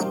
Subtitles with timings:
[0.00, 0.06] じ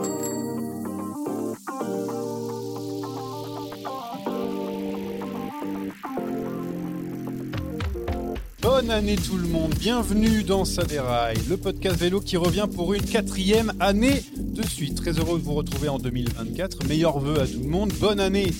[8.68, 8.69] ゃあ。
[8.80, 13.02] Bonne année tout le monde, bienvenue dans Ça déraille, le podcast vélo qui revient pour une
[13.02, 14.94] quatrième année de suite.
[14.94, 18.50] Très heureux de vous retrouver en 2024, meilleurs vœux à tout le monde, bonne année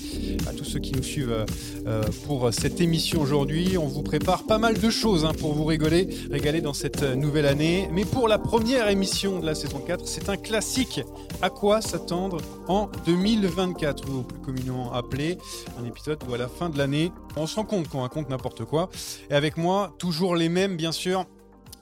[0.47, 1.47] à tous ceux qui nous suivent euh,
[1.87, 3.79] euh, pour cette émission aujourd'hui.
[3.79, 7.47] On vous prépare pas mal de choses hein, pour vous rigoler, régaler dans cette nouvelle
[7.47, 7.89] année.
[7.91, 11.01] Mais pour la première émission de la saison 4, c'est un classique.
[11.41, 15.39] À quoi s'attendre en 2024 ou plus communément appelé
[15.81, 18.65] un épisode où à la fin de l'année, on se rend compte qu'on raconte n'importe
[18.65, 18.91] quoi.
[19.31, 21.27] Et avec moi, toujours les mêmes bien sûr,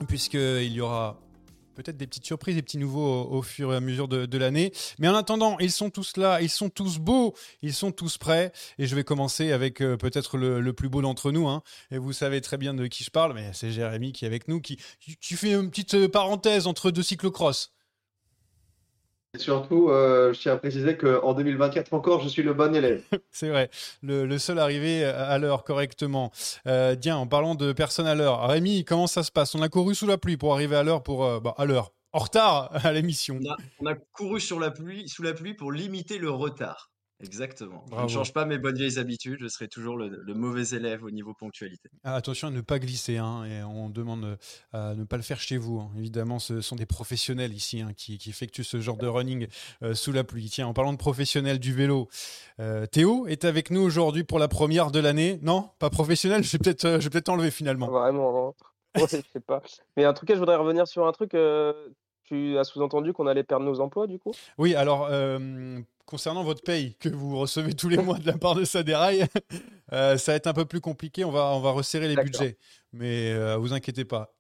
[0.07, 1.19] puisqu'il y aura
[1.75, 4.73] peut-être des petites surprises, des petits nouveaux au, fur et à mesure de, l'année.
[4.99, 8.53] Mais en attendant, ils sont tous là, ils sont tous beaux, ils sont tous prêts.
[8.79, 11.49] Et je vais commencer avec euh, peut-être le, plus beau d'entre nous.
[11.49, 11.63] hein.
[11.91, 14.49] Et vous savez très bien de qui je parle, mais c'est Jérémy qui est avec
[14.49, 17.73] nous, qui, qui, qui fait une petite euh, parenthèse entre deux cyclocross.
[19.35, 23.03] Et surtout, euh, je tiens à préciser qu'en 2024 encore, je suis le bon élève.
[23.31, 23.69] C'est vrai,
[24.03, 26.33] le, le seul arrivé à l'heure correctement.
[26.67, 29.55] Euh, tiens, en parlant de personnes à l'heure, Rémi, comment ça se passe?
[29.55, 31.93] On a couru sous la pluie pour arriver à l'heure, pour euh, bah, à l'heure,
[32.13, 33.39] en retard à l'émission.
[33.43, 36.91] On a, on a couru sur la pluie, sous la pluie pour limiter le retard.
[37.21, 37.85] Exactement.
[37.91, 41.03] Je ne change pas mes bonnes vieilles habitudes, je serai toujours le, le mauvais élève
[41.03, 41.91] au niveau ponctualité.
[42.05, 44.37] Ah, attention à ne pas glisser, hein, et on demande euh,
[44.73, 45.81] à ne pas le faire chez vous.
[45.81, 45.91] hein.
[45.97, 49.49] Évidemment, ce sont des professionnels ici hein, qui, qui effectuent ce genre de running
[49.83, 50.49] euh, sous la pluie.
[50.49, 52.09] Tiens, en parlant de professionnels du vélo,
[52.61, 55.41] euh, Théo est avec nous aujourd'hui pour la première de l'année.
[55.43, 57.89] Non, pas professionnel, je vais peut-être euh, peut-être enlever finalement.
[57.89, 58.55] Vraiment,
[58.95, 59.01] hein.
[59.01, 59.61] Ouais, je sais pas.
[59.97, 61.35] Mais en tout cas, je voudrais revenir sur un truc.
[61.35, 61.73] euh,
[62.25, 64.33] tu as sous-entendu qu'on allait perdre nos emplois, du coup?
[64.59, 68.55] Oui, alors, euh, concernant votre paye que vous recevez tous les mois de la part
[68.55, 69.27] de Saderail,
[69.93, 71.23] euh, ça va être un peu plus compliqué.
[71.23, 72.57] On va, on va resserrer les budgets.
[72.93, 74.33] Mais euh, vous inquiétez pas.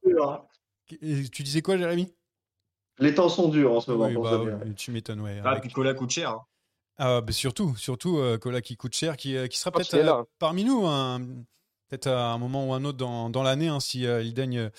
[1.03, 2.11] Et tu disais quoi, Jérémy?
[2.99, 4.07] Les temps sont durs en ce moment.
[4.07, 4.41] Oui, pour bah,
[4.77, 5.41] tu m'étonnes, ouais.
[5.45, 6.31] Ah, avec- puis Cola coûte cher.
[6.31, 6.43] hein.
[6.97, 10.25] Ah, bah, surtout, surtout euh, Cola qui coûte cher, qui, euh, qui sera peut-être euh,
[10.39, 11.21] parmi nous, hein,
[11.89, 14.71] peut-être à un moment ou un autre dans, dans l'année, hein, si euh, daigne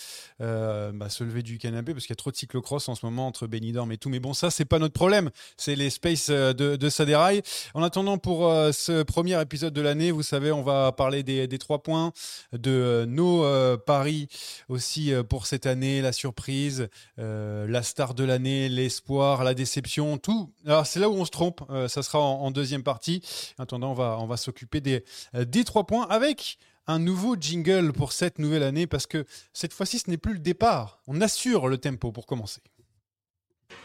[0.42, 3.06] euh, bah, se lever du canapé, parce qu'il y a trop de cyclocross en ce
[3.06, 4.10] moment entre Benidorm et tout.
[4.10, 5.32] Mais bon, ça, c'est pas notre problème.
[5.58, 7.42] C'est les space euh, de, de Saderail.
[7.74, 11.82] En attendant, pour ce premier épisode de l'année, vous savez, on va parler des, trois
[11.84, 12.12] points,
[12.54, 13.46] de nos
[13.80, 14.28] paris
[14.68, 16.88] aussi pour cette année, la surprise,
[17.18, 20.52] la star de l'année, l'espoir, la déception, tout.
[20.66, 23.22] Alors c'est là où on se trompe, ça sera en, en deuxième partie.
[23.58, 25.04] En attendant, on va, on va s'occuper des,
[25.34, 26.58] des trois points avec
[26.90, 29.24] un nouveau jingle pour cette nouvelle année parce que
[29.54, 32.62] cette fois-ci ce n'est plus le départ, on assure le tempo pour commencer.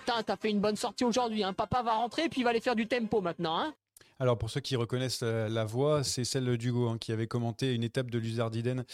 [0.07, 1.45] T'as fait une bonne sortie aujourd'hui.
[1.45, 1.53] Hein.
[1.53, 3.59] Papa va rentrer puis il va aller faire du tempo maintenant.
[3.59, 3.75] Hein.
[4.21, 7.75] Alors pour ceux qui reconnaissent la, la voix, c'est celle d'Hugo hein, qui avait commenté
[7.75, 8.85] une étape de l'Uzardiden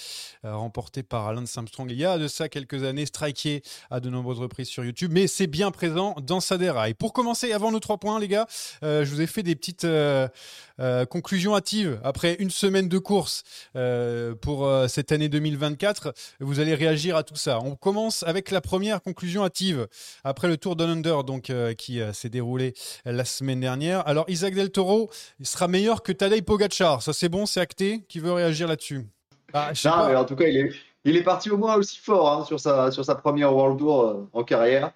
[0.46, 4.08] euh, remportée par Lance Armstrong il y a de ça quelques années, striké à de
[4.08, 6.94] nombreuses reprises sur YouTube, mais c'est bien présent dans sa déraille.
[6.94, 8.46] Pour commencer, avant nos trois points les gars,
[8.82, 10.26] euh, je vous ai fait des petites euh,
[10.80, 13.42] euh, conclusions hâtives après une semaine de course
[13.76, 16.14] euh, pour euh, cette année 2024.
[16.40, 17.60] Vous allez réagir à tout ça.
[17.62, 19.86] On commence avec la première conclusion hâtive
[20.24, 22.72] après le Tour Under donc euh, qui euh, s'est déroulé
[23.04, 24.06] la semaine dernière.
[24.08, 27.02] Alors Isaac Del Toro, il sera meilleur que Tadej Pogacar.
[27.02, 28.04] Ça c'est bon, c'est acté.
[28.08, 29.06] Qui veut réagir là-dessus
[29.52, 30.08] Ah, sais Non, pas.
[30.08, 30.72] mais en tout cas, il est,
[31.04, 34.02] il est parti au moins aussi fort hein, sur, sa, sur sa première World Tour
[34.04, 34.92] euh, en carrière.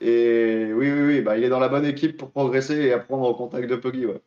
[0.00, 3.26] Et oui, oui, oui, bah, il est dans la bonne équipe pour progresser et apprendre
[3.28, 4.04] au contact de Poggi.
[4.06, 4.20] Ouais.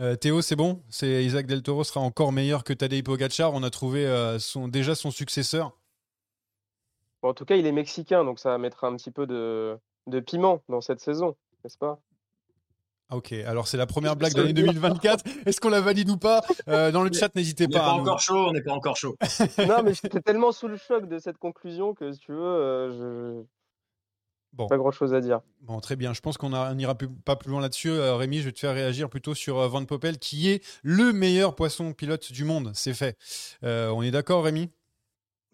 [0.00, 0.80] Euh, Théo, c'est bon?
[0.88, 3.52] C'est Isaac Del Toro sera encore meilleur que Tadej Pogacar.
[3.52, 5.72] On a trouvé euh, son, déjà son successeur.
[7.22, 10.20] Bon, en tout cas, il est mexicain, donc ça mettra un petit peu de, de
[10.20, 11.98] piment dans cette saison, n'est-ce pas?
[13.10, 15.24] Ok, alors c'est la première blague de l'année 2024.
[15.46, 16.42] Est-ce qu'on la valide ou pas?
[16.68, 17.80] Euh, Dans le chat, n'hésitez On n'est pas.
[17.80, 19.16] pas à nous- encore chaud, on n'est pas encore chaud.
[19.58, 22.90] Non, mais j'étais tellement sous le choc de cette conclusion que, si tu veux, euh,
[23.42, 23.44] je...
[24.52, 24.66] Bon.
[24.66, 25.40] pas grand-chose à dire.
[25.60, 26.12] Bon, très bien.
[26.12, 27.90] Je pense qu'on n'ira pas plus loin là-dessus.
[27.90, 31.54] Euh, Rémi, je vais te faire réagir plutôt sur Van Poppel, qui est le meilleur
[31.54, 32.72] poisson pilote du monde.
[32.74, 33.16] C'est fait.
[33.64, 34.70] Euh, on est d'accord, Rémi?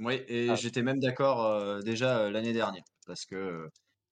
[0.01, 0.55] Oui, et Ah.
[0.55, 3.69] j'étais même d'accord euh, déjà euh, l'année dernière, parce que euh,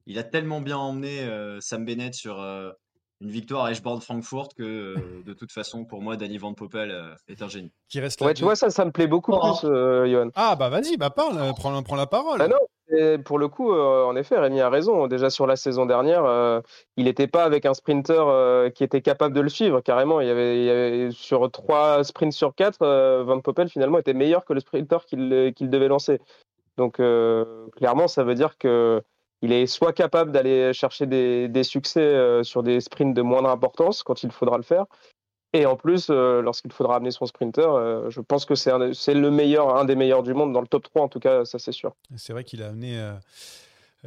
[0.06, 2.70] il a tellement bien emmené euh, Sam Bennett sur euh,
[3.20, 7.14] une victoire à Eschborn-Francfort que euh, de toute façon, pour moi, Danny Van Poppel euh,
[7.28, 7.70] est un génie.
[7.88, 9.40] Qui reste là Ouais, tu vois, ça, ça me plaît beaucoup Oh.
[9.60, 10.30] plus, euh, Johan.
[10.34, 12.38] Ah, bah vas-y, bah parle, prends, prends la parole.
[12.38, 12.58] Bah non,
[12.96, 15.06] et pour le coup, euh, en effet, Rémi a raison.
[15.06, 16.60] Déjà sur la saison dernière, euh,
[16.96, 20.20] il n'était pas avec un sprinter euh, qui était capable de le suivre, carrément.
[20.20, 23.98] Il y avait, il y avait- sur trois sprints sur quatre, euh, Van Poppel finalement
[23.98, 26.20] était meilleur que le sprinter qu'il qu'il devait lancer.
[26.76, 29.00] Donc euh, clairement, ça veut dire que
[29.44, 34.02] il est soit capable d'aller chercher des, succès euh, sur des sprints de moindre importance
[34.02, 34.86] quand il faudra le faire.
[35.52, 38.72] Et en plus, euh, lorsqu'il faudra amener son sprinter, euh, je pense que c'est
[39.14, 41.58] le meilleur, un des meilleurs du monde dans le top 3 en tout cas, ça
[41.58, 41.94] c'est sûr.
[42.16, 42.98] C'est vrai qu'il a amené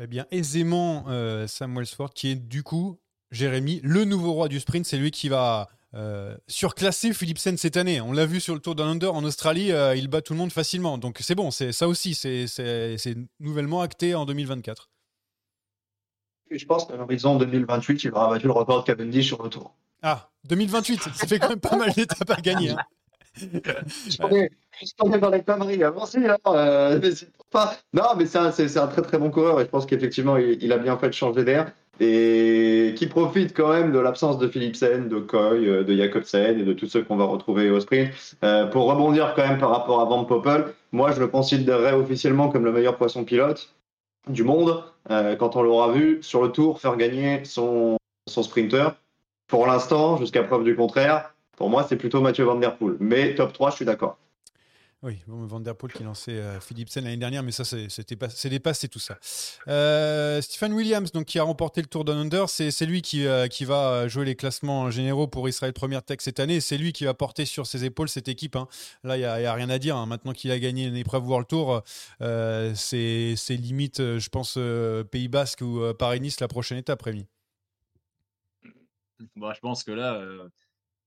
[0.01, 1.05] eh bien, aisément
[1.47, 2.99] Sam Wellsford, qui est du coup,
[3.29, 4.87] Jérémy, le nouveau roi du sprint.
[4.87, 5.69] C'est lui qui va
[6.47, 8.01] surclasser Philipsen cette année.
[8.01, 10.51] On l'a vu sur le Tour Down Under en Australie, il bat tout le monde
[10.51, 10.97] facilement.
[10.97, 14.89] Donc c'est bon, c'est ça aussi, c'est nouvellement acté en 2024.
[16.51, 19.49] Et je pense qu'à l'horizon 2028, il aura battu le record de Cavendish sur le
[19.49, 19.73] tour.
[20.01, 22.71] Ah, 2028, ça fait quand même pas mal d'étapes à gagner.
[22.71, 22.77] hein.
[23.39, 24.49] Je connais,
[24.81, 25.83] je connais dans les conneries.
[25.83, 26.37] Avancez, là.
[26.47, 27.75] euh, n'hésite pas.
[27.93, 30.77] Non, mais c'est un, très très bon coureur et je pense qu'effectivement, il, il a
[30.77, 35.19] bien fait de changer d'air et qui profite quand même de l'absence de Philipsen, de
[35.19, 38.11] Koy, euh, de Jacobsen et de tous ceux qu'on va retrouver au sprint.
[38.43, 42.49] Euh, pour rebondir quand même par rapport à Van Poppel, moi je le considérerais officiellement
[42.49, 43.73] comme le meilleur poisson pilote
[44.29, 47.97] du monde euh, quand on l'aura vu sur le tour faire gagner son,
[48.27, 48.89] son sprinter.
[49.47, 52.97] Pour l'instant, jusqu'à preuve du contraire, pour moi, c'est plutôt Mathieu Van Der Poel.
[52.99, 54.17] Mais top 3, je suis d'accord.
[55.07, 58.99] Oui, Van Der Poel qui lançait euh, Philipsen l'année dernière, mais ça, c'est- dépassé tout
[58.99, 59.17] ça.
[59.69, 63.47] Euh, Stephen Williams, donc, qui a remporté le Tour Down Under, c'est lui qui, euh,
[63.61, 66.59] va jouer les classements généraux pour Israël Première Tech cette année.
[66.59, 68.57] C'est lui qui va porter sur ses épaules cette équipe.
[68.57, 68.67] hein.
[69.05, 69.95] Là, il n'y a, rien à dire.
[69.95, 70.07] hein.
[70.07, 71.83] Maintenant qu'il a gagné une épreuve World Tour,
[72.21, 77.01] euh, c'est limite, euh, je pense, euh, Pays Basque ou euh, Paris-Nice la prochaine étape,
[77.01, 77.25] Rémi.
[79.37, 80.49] Bon, je pense que là, euh,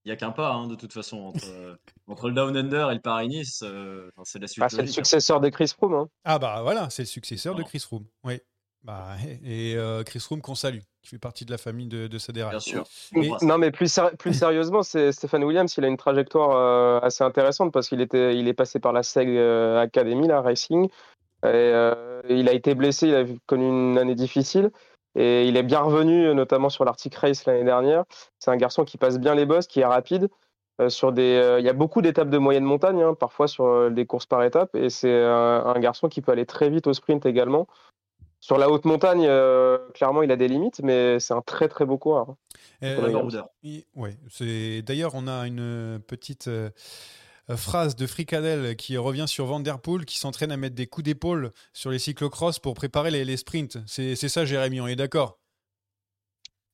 [0.05, 1.75] il n'y a qu'un pas, hein, de toute façon, entre, euh,
[2.07, 3.63] entre le Down Under et le Paris-Nice.
[3.65, 4.87] euh, enfin, c'est la suite Ah, c'est le hein.
[4.87, 5.93] successeur de Chris Froome.
[5.93, 6.09] hein.
[6.25, 7.63] Ah bah voilà, c'est le successeur de.
[7.63, 8.05] Chris Froome.
[8.23, 8.39] Oui.
[8.83, 9.09] Bah,
[9.45, 12.49] et euh, Chris Froome qu'on salue, qui fait partie de la famille de, de Sadera.
[12.49, 12.83] Bien sûr.
[13.15, 15.71] Et- Non, mais plus, séri- plus sérieusement, c'est Stéphane Williams.
[15.77, 19.03] Il a une trajectoire euh, assez intéressante parce qu'il était, il est passé par la
[19.03, 19.37] SEG
[19.77, 20.85] Academy, la Racing.
[21.43, 24.71] Et, euh, il a été blessé, il a connu une année difficile.
[25.15, 28.05] Et il est bien revenu, notamment sur l'Arctic Race l'année dernière.
[28.39, 30.29] C'est un garçon qui passe bien les bosses, qui est rapide.
[30.81, 33.65] euh, sur des, euh, il y a beaucoup d'étapes de moyenne montagne, hein, parfois sur
[33.65, 34.75] euh, des courses par étapes.
[34.75, 37.67] Et c'est un, un garçon qui peut aller très vite au sprint également.
[38.39, 41.85] Sur la haute montagne, euh, clairement, il a des limites, mais c'est un très très
[41.85, 42.35] beau coureur.
[42.83, 43.21] Euh,
[43.95, 46.49] ouais, c'est d'ailleurs on a une petite
[47.57, 51.05] phrase de Fricadel qui revient sur Van Der Poel qui s'entraîne à mettre des coups
[51.05, 53.77] d'épaule sur les cyclocross pour préparer les, les sprints.
[53.87, 55.40] C'est ça, Jérémy, on est d'accord?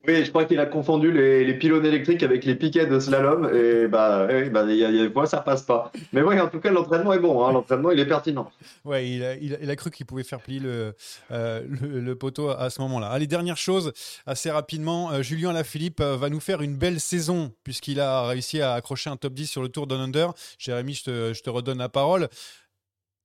[0.08, 3.50] Oui, je crois qu'il a confondu les, les pylônes électriques avec les piquets de slalom.
[3.54, 5.92] Et bah, oui, bah, il y a, y a des fois, ça passe pas.
[6.14, 7.44] Mais oui, en tout cas, l'entraînement est bon.
[7.44, 8.50] hein, l'entraînement, il est pertinent.
[8.86, 10.94] Ouais, il a, il a- il a cru qu'il pouvait faire plier le,
[11.32, 13.08] euh, le, le poteau à, ce moment-là.
[13.08, 13.92] Allez, dernière chose,
[14.26, 18.62] assez rapidement, euh, Julien Lafilippe euh, va nous faire une belle saison puisqu'il a réussi
[18.62, 20.32] à accrocher un top 10 sur le Tour Down Under.
[20.58, 22.30] Jérémy, je te, je te redonne la parole.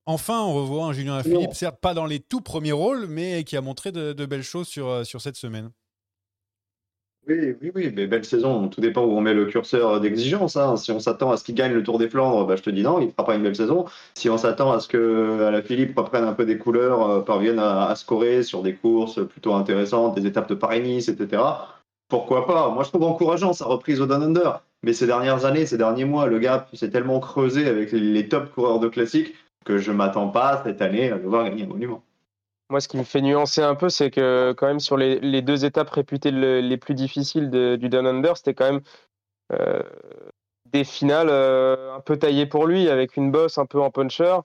[0.07, 1.53] Enfin, on revoit un Julien Lafilippe, Non.
[1.53, 4.67] certes pas dans les tout premiers rôles, mais qui a montré de, de belles choses
[4.67, 5.71] sur, sur cette semaine.
[7.29, 8.69] Oui, oui, oui, mais belle saison.
[8.69, 10.57] Tout dépend où on met le curseur d'exigence.
[10.57, 10.77] hein.
[10.77, 12.83] Si on s'attend à ce qu'il gagne le Tour des Flandres, bah, je te dis
[12.83, 13.85] non, il ne fera pas une belle saison.
[14.15, 17.61] Si on s'attend à ce que la Philippe reprenne un peu des couleurs, euh, parvienne
[17.61, 21.43] à, scorer sur des courses plutôt intéressantes, des étapes de Paris-Nice, etc.,
[22.09, 22.71] pourquoi pas?
[22.71, 24.63] Moi, je trouve encourageant sa reprise au Down Under.
[24.83, 28.29] Mais ces dernières années, ces derniers mois, le gap s'est tellement creusé avec les, les
[28.29, 31.69] top coureurs de classique que je m'attends pas cette année à le voir gagner un
[31.69, 32.03] monument.
[32.73, 35.43] Moi, ce qui me fait nuancer un peu, c'est que quand même sur les, les
[35.43, 38.81] deux étapes réputées le- les plus difficiles de- du Down Under, c'était quand même
[39.53, 39.83] euh,
[40.73, 44.39] des finales euh, un peu taillées pour lui, avec une bosse un peu en puncher.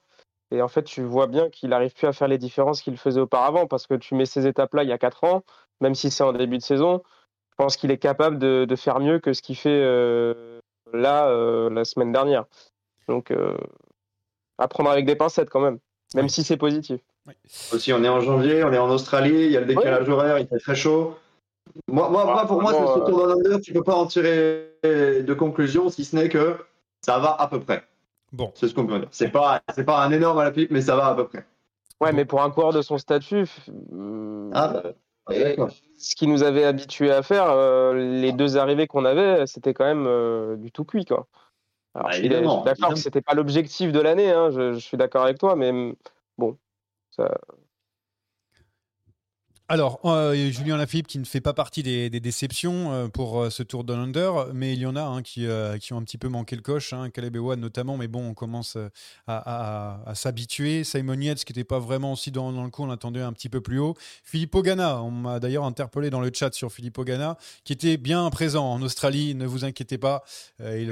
[0.52, 3.22] Et en fait, tu vois bien qu'il n'arrive plus à faire les différences qu'il faisait
[3.22, 5.46] auparavant parce que tu mets ces étapes-là il y a 4 ans,
[5.80, 7.04] même si c'est en début de saison.
[7.52, 10.60] Je pense qu'il est capable de, de, faire mieux que ce qu'il fait euh,
[10.92, 11.32] là
[11.70, 12.44] la semaine dernière.
[13.08, 13.34] Donc,
[14.58, 15.80] à prendre avec des pincettes quand même,
[16.14, 17.00] même si c'est positif.
[17.74, 20.40] Aussi, on est en janvier, on est en Australie, il y a le décalage horaire,
[20.40, 21.16] il fait très chaud.
[21.88, 25.34] Moi, moi, moi, pour moi, ce euh, tour under, tu peux pas en tirer de
[25.34, 26.58] conclusion, si ce n'est que
[27.02, 27.84] ça va à peu près.
[28.32, 28.52] Bon.
[28.56, 29.08] C'est ce qu'on peut dire.
[29.12, 31.46] C'est pas, c'est pas un énorme à la pipe, mais ça va à peu près.
[32.02, 33.48] Ouais, mais pour un coureur de son statut,
[33.92, 34.84] hum, Ah, bah,
[35.30, 35.56] ouais,
[35.98, 39.86] ce qui nous avait habitués à faire, euh, les deux arrivées qu'on avait, c'était quand
[39.86, 41.28] même euh, du tout cuit, quoi.
[41.96, 44.98] Alors, Bah, je suis d'accord que c'était pas l'objectif de l'année, hein, je, je suis
[44.98, 45.96] d'accord avec toi, mais
[46.38, 46.58] bon,
[47.18, 47.38] ça,
[49.70, 53.50] Alors, euh, Julien Lafilippe qui ne fait pas partie des, des déceptions euh, pour euh,
[53.50, 56.04] ce Tour de l'Under, mais il y en a hein, qui, euh, qui ont un
[56.04, 58.78] petit peu manqué le coche, hein, Caleb Ewan notamment, mais bon, on commence
[59.28, 59.38] à,
[60.06, 60.86] à- à s'habituer.
[60.86, 63.50] Simon Yates qui n'était pas vraiment aussi dans, dans le coup, on l'attendait un petit
[63.50, 63.96] peu plus haut.
[64.24, 68.30] Filippo Ganna, on m'a d'ailleurs interpellé dans le chat sur Filippo Ganna, qui était bien
[68.30, 70.24] présent en Australie, ne vous inquiétez pas.
[70.62, 70.88] Il,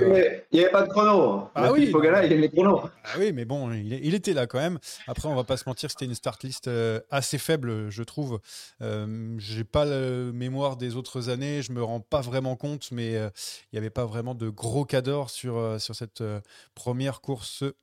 [0.51, 1.47] n'y avait pas de chrono.
[1.55, 2.81] Ah Le oui, Filippo Ganna, il aime les chronos.
[3.05, 4.79] Ah oui, mais bon, il, il était là quand même.
[5.07, 6.69] Après, on va pas se mentir, c'était une start list
[7.09, 8.41] assez faible, je trouve.
[8.81, 13.15] Euh, J'ai pas la mémoire des autres années, je me rends pas vraiment compte, mais
[13.15, 13.29] euh,
[13.71, 16.39] il n'y avait pas vraiment de gros cadors sur, euh, sur cette euh,
[16.75, 17.73] première course euh,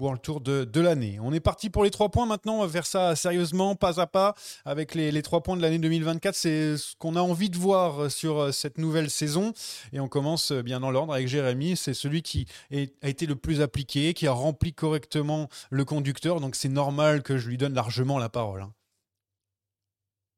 [0.00, 1.18] World Tour de, de l'année.
[1.22, 4.08] On est parti pour les trois points maintenant, on va faire ça sérieusement, pas à
[4.08, 4.34] pas,
[4.64, 6.34] avec les, les trois points de l'année 2024.
[6.34, 9.52] C'est ce qu'on a envie de voir sur euh, cette nouvelle saison.
[9.92, 11.76] Et on commence euh, bien dans l'ordre avec Jérémy.
[11.76, 16.40] C'est celui qui a été le plus appliqué, qui a rempli correctement le conducteur.
[16.40, 18.62] Donc c'est normal que je lui donne largement la parole.
[18.62, 18.72] hein.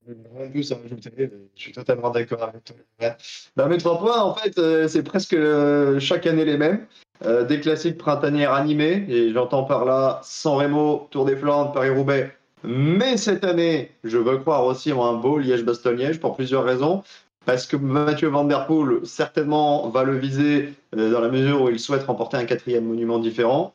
[0.09, 2.77] En plus rajouter, je suis totalement d'accord avec toi.
[3.01, 3.69] Ouais.
[3.69, 6.87] Mes trois points, en fait, euh, c'est presque euh, chaque année les mêmes.
[7.25, 12.31] Euh, des classiques printanières animés, et j'entends par là San Remo, Tour des Flandres, Paris-Roubaix.
[12.63, 17.03] Mais cette année, je veux croire aussi en un beau Liège-Bastogne-Liège pour plusieurs raisons.
[17.47, 21.79] Parce que Mathieu Van Der Poel, certainement, va le viser dans la mesure où il
[21.79, 23.73] souhaite remporter un quatrième monument différent.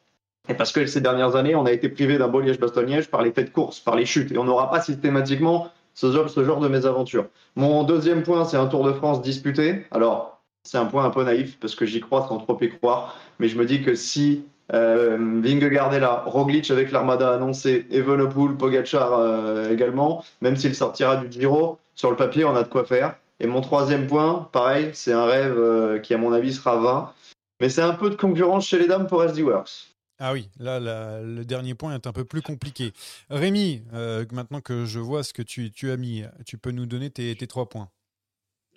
[0.50, 3.31] Et parce que ces dernières années, on a été privé d'un beau Liège-Bastogne-Liège par les
[3.31, 4.31] faits de course, par les chutes.
[4.31, 7.27] Et on n'aura pas systématiquement ce genre, ce genre de mésaventures.
[7.55, 9.86] Mon deuxième point, c'est un Tour de France disputé.
[9.91, 13.17] Alors, c'est un point un peu naïf parce que j'y crois sans trop y croire.
[13.39, 18.55] Mais je me dis que si euh, Vingegaard est là, Roglic avec l'Armada annoncée, Evenepoel,
[18.55, 22.86] Pogacar euh, également, même s'il sortira du Giro, sur le papier, on a de quoi
[22.86, 23.15] faire.
[23.39, 27.12] Et mon troisième point, pareil, c'est un rêve euh, qui, à mon avis, sera vain.
[27.60, 29.90] Mais c'est un peu de concurrence chez les dames pour SD Works.
[30.24, 32.94] Ah oui, là, la- le dernier point est un peu plus compliqué.
[33.32, 36.86] Rémi, euh, maintenant que je vois ce que tu, tu as mis, tu peux nous
[36.86, 37.90] donner tes, tes trois points.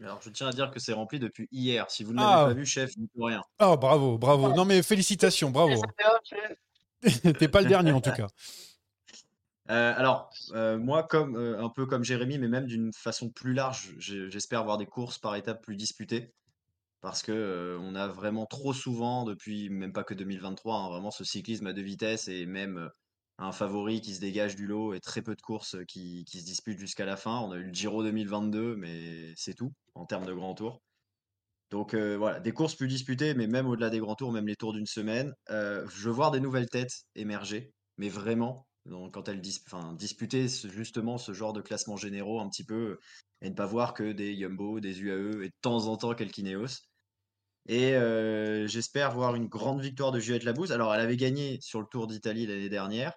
[0.00, 1.90] Alors, je tiens à dire que c'est rempli depuis hier.
[1.90, 2.36] Si vous ne Ah.
[2.44, 3.42] l'avez pas vu, chef, dites rien.
[3.60, 4.54] Oh, bravo, bravo.
[4.54, 5.82] Non, mais félicitations, bravo.
[7.38, 8.26] T'es pas le dernier en tout cas.
[9.70, 13.54] Euh, alors, euh, moi, comme euh, un peu comme Jérémy, mais même d'une façon plus
[13.54, 16.34] large, j'espère avoir des courses par étapes plus disputées.
[17.04, 21.22] Parce que on a vraiment trop souvent, depuis même pas que 2023, hein, vraiment ce
[21.22, 22.88] cyclisme à deux vitesses et même
[23.36, 26.46] un favori qui se dégage du lot et très peu de courses qui, qui se
[26.46, 27.40] disputent jusqu'à la fin.
[27.40, 30.80] On a eu le Giro 2022, mais c'est tout en termes de grands tours.
[31.70, 34.72] Donc voilà, des courses plus disputées, mais même au-delà des grands tours, même les tours
[34.72, 35.34] d'une semaine.
[35.50, 41.18] Je veux voir des nouvelles têtes émerger, mais vraiment, donc, quand elles dis ce- justement
[41.18, 42.98] ce genre de classement généraux un petit peu,
[43.42, 46.38] et ne pas voir que des Jumbo, des UAE et de temps en temps quelques
[46.38, 46.93] Ineos.
[47.66, 50.70] Et euh, j'espère voir une grande victoire de Juliette Labouze.
[50.72, 53.12] Alors, elle avait gagné sur le Tour d'Italie l'année dernière.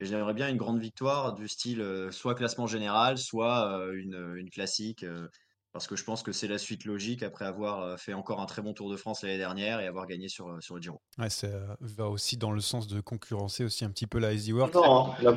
[0.00, 4.34] Et j'aimerais bien une grande victoire du style euh, soit classement général, soit euh, une,
[4.36, 5.02] une classique.
[5.04, 5.26] euh,
[5.72, 8.62] parce que je pense que c'est la suite logique après avoir fait encore un très
[8.62, 11.02] bon Tour de France l'année dernière et avoir gagné sur, sur le Giro.
[11.18, 11.48] Ouais, ça
[11.80, 14.72] va aussi dans le sens de concurrencer aussi un petit peu la SD Works.
[14.74, 15.36] Non, hein.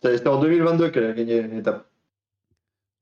[0.00, 1.90] C'était en 2022 qu'elle a gagné une étape.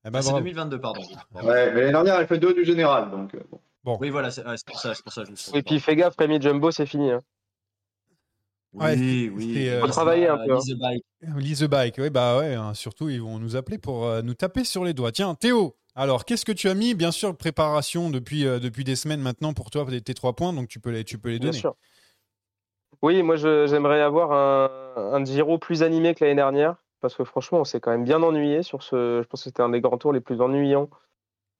[0.06, 0.38] Eh ben, Ah, c'est bravo.
[0.44, 1.02] 2022, pardon.
[1.34, 1.42] Ouais,
[1.74, 3.10] mais l'année dernière, elle fait deux du général.
[3.10, 3.40] Donc, euh,
[3.84, 3.98] bon.
[4.00, 5.96] Oui, voilà, c'est ouais, pour ça, c'est pour ça je me suis Et puis fais
[5.96, 7.10] gaffe, Rémi Jumbo, c'est fini.
[7.10, 7.20] hein.
[8.72, 9.68] Ouais, Oui, oui.
[9.68, 10.56] euh, Faut travailler un peu, hein.
[10.56, 11.04] Lise the bike.
[11.36, 14.34] Lise the bike, ouais, bah ouais, hein, surtout ils vont nous appeler pour euh, nous
[14.34, 15.12] taper sur les doigts.
[15.12, 16.94] Tiens, Théo, alors qu'est-ce que tu as mis?
[16.94, 20.68] Bien sûr, préparation depuis, euh, depuis des semaines maintenant pour toi, tes trois points, donc
[20.68, 21.60] tu peux les, tu peux les Bien donner.
[21.60, 21.76] sûr.
[23.02, 27.60] Oui, moi j'aimerais avoir un, un Giro plus animé que l'année dernière, parce que franchement,
[27.60, 29.20] on s'est quand même bien ennuyé sur ce.
[29.22, 30.88] Je pense que c'était un des grands tours les plus ennuyants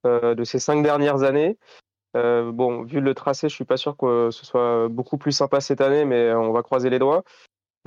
[0.05, 1.57] euh, de ces cinq dernières années.
[2.15, 5.59] Euh, bon, vu le tracé, je suis pas sûr que ce soit beaucoup plus sympa
[5.59, 7.23] cette année, mais on va croiser les doigts.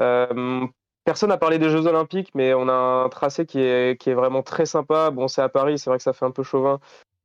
[0.00, 0.66] Euh,
[1.04, 4.66] personne n'a parlé des Jeux Olympiques, mais on a un tracé qui est, vraiment très
[4.66, 5.11] sympa.
[5.11, 6.78] Bon, c'est à Paris, c'est vrai que ça fait un peu chauvin,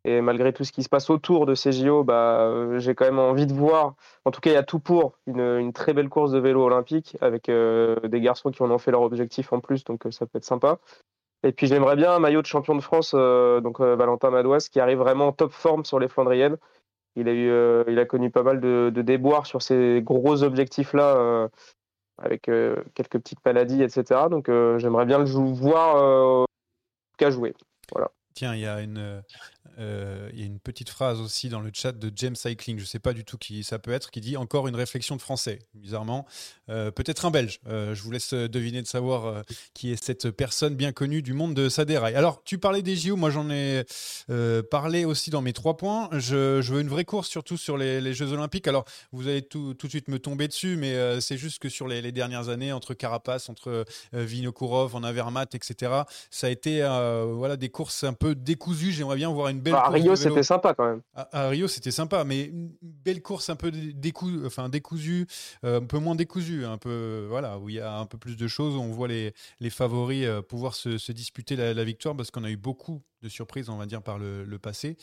[0.05, 3.19] Et malgré tout ce qui se passe autour de ces JO, bah, j'ai quand même
[3.19, 3.95] envie de voir.
[4.23, 7.17] En tout cas, il y a tout pour une, très belle course de vélo olympique
[7.21, 10.37] avec euh, des garçons qui en ont fait leur objectif en plus, donc ça peut
[10.37, 10.79] être sympa.
[11.45, 14.99] Et puis j'aimerais bien un maillot de champion de France, donc Valentin Madouas, qui arrive
[14.99, 16.57] vraiment en top forme sur les Flandriennes.
[17.15, 21.15] Il a, eu, euh, il a connu pas mal de, déboires sur ces gros objectifs-là,
[21.17, 21.47] euh,
[22.17, 24.21] avec euh, quelques petites maladies, etc.
[24.29, 26.47] Donc j'aimerais bien le voir
[27.17, 27.53] qu'à jouer.
[27.91, 28.09] Voilà.
[28.33, 29.21] Tiens, il y a une,
[29.79, 32.83] euh, il y a une petite phrase aussi dans le chat de James Cycling, je
[32.83, 35.21] ne sais pas du tout qui ça peut être, qui dit encore une réflexion de
[35.21, 36.25] français, bizarrement.
[36.69, 37.59] Euh, Peut-être un belge.
[37.67, 41.53] Euh, je vous laisse deviner de savoir qui est cette personne bien connue du monde
[41.53, 42.15] de Saderail.
[42.15, 43.83] Alors, tu parlais des JO, moi j'en ai
[44.69, 46.09] parlé aussi dans mes trois points.
[46.13, 48.67] Je, veux une vraie course, surtout sur les, Jeux Olympiques.
[48.67, 52.11] Alors, vous allez tout, de suite me tomber dessus, mais c'est juste que sur les,
[52.11, 56.81] dernières années, entre Carapace, entre Vinokourov, en Avermaet, etc., ça a été
[57.33, 58.91] voilà, des courses un peu décousues.
[58.91, 61.01] J'aimerais bien voir une belle Bah, à Rio, c'était sympa quand même.
[61.15, 65.25] À, à Rio, c'était sympa, mais une belle course un peu décou enfin, décousue,
[65.65, 68.37] euh, un peu moins décousue, un peu, voilà, où il y a un peu plus
[68.37, 71.83] de choses, où on voit les, les favoris euh, pouvoir se, se disputer la, la
[71.83, 74.97] victoire, parce qu'on a eu beaucoup de surprises, on va dire, par le, le passé.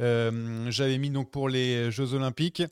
[0.00, 2.62] Euh, J'avais mis donc pour les Jeux Olympiques.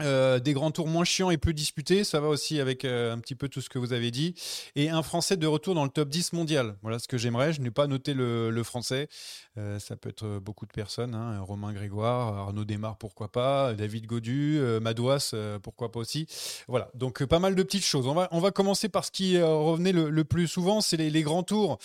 [0.00, 3.18] Euh, des grands tours moins chiants et peu disputés, ça va aussi avec euh, un
[3.20, 4.34] petit peu tout ce que vous avez dit.
[4.74, 6.74] Et un Français de retour dans le top 10 mondial.
[6.82, 7.52] Voilà ce que j'aimerais.
[7.52, 9.08] Je n'ai pas noté le, Français.
[9.56, 11.14] Euh, ça peut être beaucoup de personnes.
[11.14, 11.38] hein.
[11.40, 13.72] Romain Grégoire, Arnaud Desmar, pourquoi pas.
[13.74, 16.26] David Godu, Madouas, pourquoi pas aussi.
[16.66, 18.08] Voilà, donc pas mal de petites choses.
[18.08, 21.42] On va, on va commencer par ce qui revenait le, plus souvent, c'est les, grands
[21.44, 21.78] tours.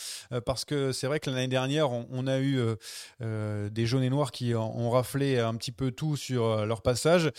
[0.46, 2.60] Parce que c'est vrai que l'année dernière, on, a eu
[3.20, 7.32] des jaunes et noirs qui ont, ont raflé un petit peu tout sur leur passage.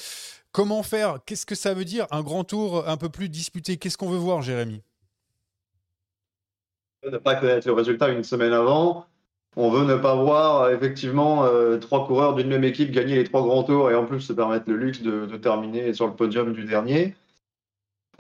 [0.53, 1.19] Comment faire?
[1.27, 2.07] Qu'est-ce que ça veut dire?
[2.11, 3.77] Un grand tour un peu plus disputé.
[3.77, 4.83] Qu'est-ce qu'on veut voir, Jérémy?
[7.11, 9.07] Ne pas connaître le résultat une semaine avant.
[9.57, 13.25] On veut ne pas voir euh, effectivement euh, trois coureurs d'une même équipe gagner les
[13.25, 16.53] trois grands tours et en plus se permettre le luxe de, terminer sur le podium
[16.53, 17.17] du dernier.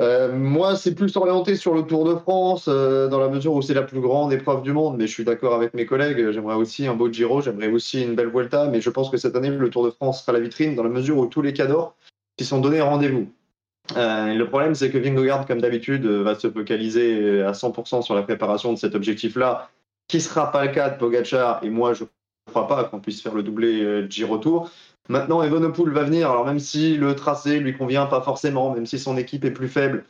[0.00, 3.74] Euh, moi, c'est plus orienté sur le Tour de France, dans la mesure où c'est
[3.74, 6.86] la plus grande épreuve du monde, mais je suis d'accord avec mes collègues, j'aimerais aussi
[6.86, 9.68] un beau Giro, j'aimerais aussi une belle Vuelta, mais je pense que cette année, le
[9.68, 11.96] Tour de France sera la vitrine, dans la mesure où tous les cadors
[12.44, 13.28] sont donnés rendez-vous.
[13.96, 18.02] Euh, le problème, c'est que Vingegaard, comme d'habitude, euh, va se focaliser euh, à 100%
[18.02, 19.68] sur la préparation de cet objectif-là,
[20.08, 22.08] qui ne sera pas le cas de Pogacar, et moi, je ne
[22.46, 24.70] crois pas qu'on puisse faire le doublé euh, Giro Tour.
[25.08, 28.98] Maintenant, Evenepoel va venir, alors même si le tracé lui convient pas forcément, même si
[28.98, 30.04] son équipe est plus faible,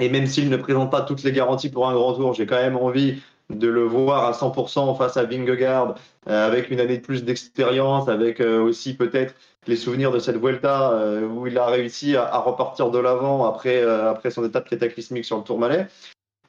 [0.00, 2.56] et même s'il ne présente pas toutes les garanties pour un grand tour, j'ai quand
[2.56, 7.24] même envie de le voir à 100% face à Vingegaard, avec une année de plus
[7.24, 9.34] d'expérience, avec aussi peut-être
[9.66, 13.82] les souvenirs de cette Vuelta euh, où il a réussi à, repartir de l'avant après,
[13.82, 15.86] euh, après son étape cataclysmique sur le Tourmalet.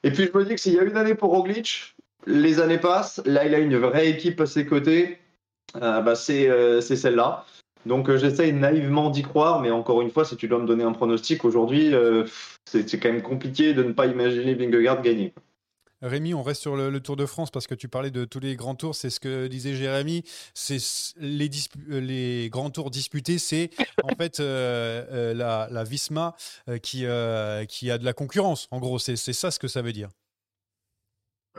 [0.02, 1.94] Et puis je me dis que s'il y a une année pour Roglic,
[2.26, 5.18] les années passent, là il a une vraie équipe à ses côtés,
[5.76, 7.44] euh, bah, c'est celle-là.
[7.86, 10.92] Donc j'essaye naïvement d'y croire, mais encore une fois, si tu dois me donner un
[10.92, 11.92] pronostic aujourd'hui,
[12.64, 15.34] c'est c'est quand même compliqué de ne pas imaginer Vingegaard gagner.
[16.04, 18.40] Rémi, on reste sur le, le Tour de France parce que tu parlais de tous
[18.40, 18.94] les grands tours.
[18.94, 20.22] C'est ce que disait Jérémy.
[20.54, 20.78] C'est
[21.16, 21.50] les,
[21.90, 23.70] euh, les grands tours disputés, c'est
[24.02, 26.36] en fait euh, euh, la, la Visma
[26.82, 28.68] qui, euh, qui a de la concurrence.
[28.70, 30.08] En gros, c'est ça ce que ça veut dire.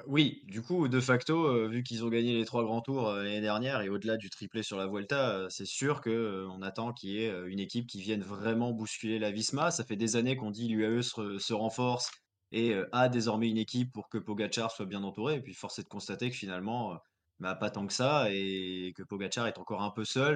[0.08, 3.24] Oui, du coup, de facto, euh, vu qu'ils ont gagné les trois grands tours euh,
[3.24, 6.92] l'année dernière et au-delà du triplé sur la Vuelta, euh, c'est sûr que on attend
[6.92, 9.72] qu'il y ait une équipe qui vienne vraiment bousculer la Visma.
[9.72, 12.12] Ça fait des années qu'on dit l'UAE se renforce
[12.56, 15.36] et a désormais une équipe pour que Pogacar soit bien entouré.
[15.36, 16.98] Et puis force est de constater que finalement,
[17.40, 20.36] bah, pas tant que ça et que Pogacar est encore un peu seul,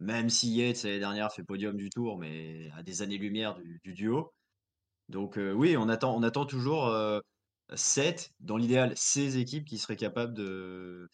[0.00, 3.94] même si Yates l'année dernière fait podium du Tour, mais à des années-lumière du, du
[3.94, 4.32] duo.
[5.08, 7.20] Donc oui, on attend, on attend toujours euh,
[7.74, 11.08] 7, dans l'idéal, 16 équipes qui seraient capables de,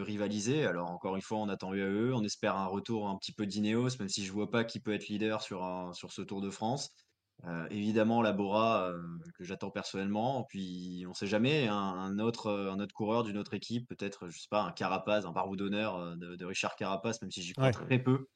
[0.00, 0.66] rivaliser.
[0.66, 3.90] Alors encore une fois, on attend UAE, on espère un retour un petit peu d'Ineos,
[3.98, 6.90] même si je vois pas qui peut être leader sur, sur ce Tour de France.
[7.44, 9.00] Euh, évidemment, la Bora, euh,
[9.34, 10.44] que j'attends personnellement.
[10.48, 14.28] Puis on sait jamais, un, un autre, euh, un autre coureur d'une autre équipe, peut-être,
[14.28, 17.42] je sais pas, un Carapaz, un barreau d'honneur euh, de, de Richard Carapaz, même si
[17.42, 17.72] j'y crois Ouais.
[17.72, 18.28] très peu.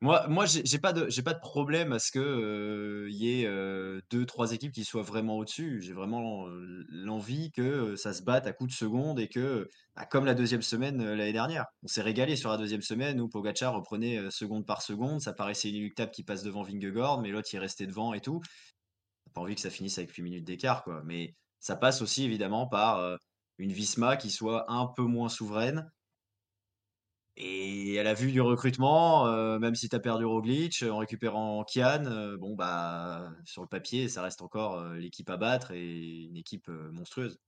[0.00, 3.48] Moi, moi, j'ai pas de, j'ai pas de problème à ce que y ait
[4.10, 5.80] deux, trois équipes qui soient vraiment au-dessus.
[5.82, 6.46] J'ai vraiment
[6.88, 10.62] l'envie que ça se batte à coups de seconde et que, bah, comme la deuxième
[10.62, 14.82] semaine l'année dernière, on s'est régalé sur la deuxième semaine où Pogacar reprenait seconde par
[14.82, 15.20] seconde.
[15.20, 18.40] Ça paraissait inéluctable qu'il passe devant Vingegaard, mais l'autre il restait devant et tout.
[19.26, 21.02] T'as pas envie que ça finisse avec 8 minutes d'écart, quoi.
[21.04, 23.18] Mais ça passe aussi évidemment par
[23.58, 25.90] une Visma qui soit un peu moins souveraine
[27.40, 31.64] et à la vue du recrutement, euh, même si tu as perdu Roglic, en récupérant
[31.64, 36.24] Kian, euh, bon bah sur le papier, ça reste encore euh, l'équipe à battre et
[36.24, 37.38] une équipe euh, monstrueuse.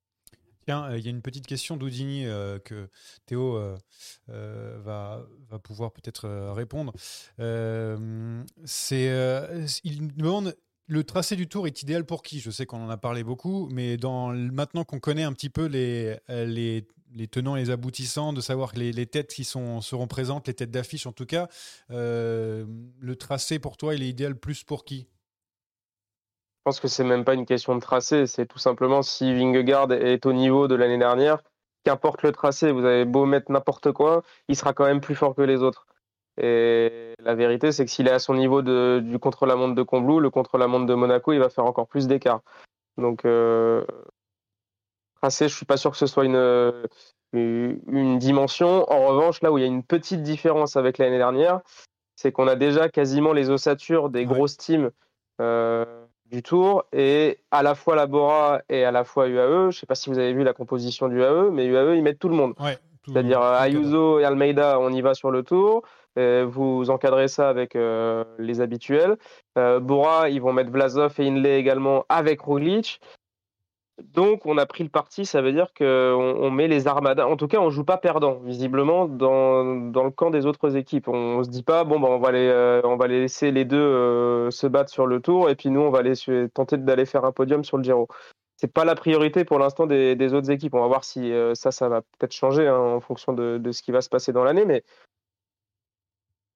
[0.66, 2.88] Tiens, euh, il y a une petite question d'Houdini euh, que
[3.26, 3.76] Théo euh,
[4.28, 6.92] euh, va, va pouvoir peut-être euh, répondre.
[7.40, 10.54] Euh, c'est, euh, il demande
[10.86, 12.40] le tracé du tour est idéal pour qui?
[12.40, 15.66] Je sais qu'on en a parlé beaucoup, mais dans, maintenant qu'on connaît un petit peu
[15.66, 19.80] les, euh, les, les tenants et les aboutissants, de savoir que les, têtes qui sont,
[19.80, 21.48] seront présentes, les têtes d'affiche en tout cas,
[21.90, 22.64] euh,
[23.00, 25.08] le tracé pour toi, il est idéal plus pour qui?
[26.58, 29.92] Je pense que c'est même pas une question de tracé, c'est tout simplement si Vingegaard
[29.92, 31.42] est au niveau de l'année dernière,
[31.84, 35.34] qu'importe le tracé, vous avez beau mettre n'importe quoi, il sera quand même plus fort
[35.34, 35.86] que les autres.
[36.40, 40.30] Et la vérité, c'est que s'il est à son niveau du contre-la-montre de Combloux, le
[40.30, 42.40] contre-la-montre de Monaco, il va faire encore plus d'écart.
[42.96, 43.84] Donc, euh,
[45.20, 46.72] tracé, je suis pas sûr que ce soit une,
[47.32, 48.90] une une dimension.
[48.90, 51.60] En revanche, là où il y a une petite différence avec l'année dernière,
[52.16, 54.90] c'est qu'on a déjà quasiment les ossatures des grosses teams
[55.40, 55.84] euh,
[56.26, 59.70] du tour et à la fois la Bora et à la fois UAE.
[59.70, 62.18] Je sais pas si vous avez vu la composition du UAE, mais UAE ils mettent
[62.18, 62.54] tout le monde.
[62.60, 65.82] Ouais, C'est-à-dire euh, Ayuso et Almeida, on y va sur le tour.
[66.18, 69.16] Euh, vous encadrez ça avec euh, les habituels.
[69.56, 73.00] Euh, Bora, ils vont mettre Vlasov et Inlay également avec Roglic.
[74.02, 77.26] Donc, on a pris le parti, ça veut dire qu'on on met les armadas.
[77.26, 81.08] En tout cas, on joue pas perdant, visiblement, dans, le camp des autres équipes.
[81.08, 83.64] On se dit pas, bon, bah, on, va les, euh, on va les laisser les
[83.64, 87.06] deux euh, se battre sur le tour, et puis nous, on va su- tenter d'aller
[87.06, 88.08] faire un podium sur le Giro.
[88.56, 90.74] C'est pas la priorité pour l'instant des, autres équipes.
[90.74, 93.82] On va voir si euh, ça, ça va peut-être changer hein, en fonction de, ce
[93.82, 94.84] qui va se passer dans l'année, mais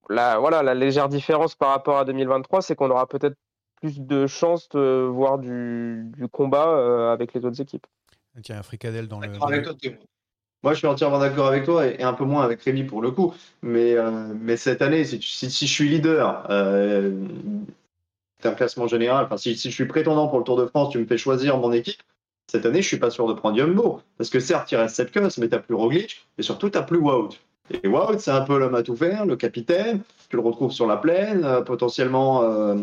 [0.08, 3.36] voilà, la légère différence par rapport à 2023, c'est qu'on aura peut-être
[3.84, 7.86] plus de chances de voir du, du combat euh, avec les autres équipes.
[8.42, 9.28] Tiens, Fricadelle dans le.
[9.42, 9.74] Avec toi.
[10.62, 13.10] Moi, je suis entièrement d'accord avec toi et, un peu moins avec Rémi pour le
[13.10, 13.34] coup.
[13.60, 17.12] Mais, euh, mais cette année, si, tu- si, si je suis leader euh,
[18.42, 20.98] d'un classement général, enfin, si, si je suis prétendant pour le Tour de France, tu
[20.98, 22.02] me fais choisir mon équipe.
[22.50, 24.00] Cette année, je suis pas sûr de prendre Jumbo.
[24.16, 26.98] Parce que certes, il reste 7 queues, mais tu plus Roglic et surtout, tu plus
[26.98, 27.38] Wout.
[27.70, 30.00] Et Wout, c'est un peu l'homme à tout faire, le capitaine.
[30.30, 32.76] Tu le retrouves sur la plaine, euh, potentiellement euh,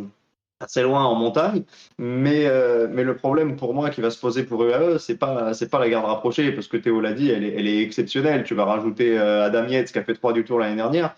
[0.61, 1.63] assez loin en montagne.
[1.97, 5.53] Mais, euh, mais le problème pour moi qui va se poser pour UAE, c'est pas
[5.53, 8.43] c'est pas la garde rapprochée parce que Théo l'a dit, elle est, elle est exceptionnelle.
[8.43, 11.15] Tu vas rajouter euh, Adam Yates qui a fait 3 du tour l'année dernière.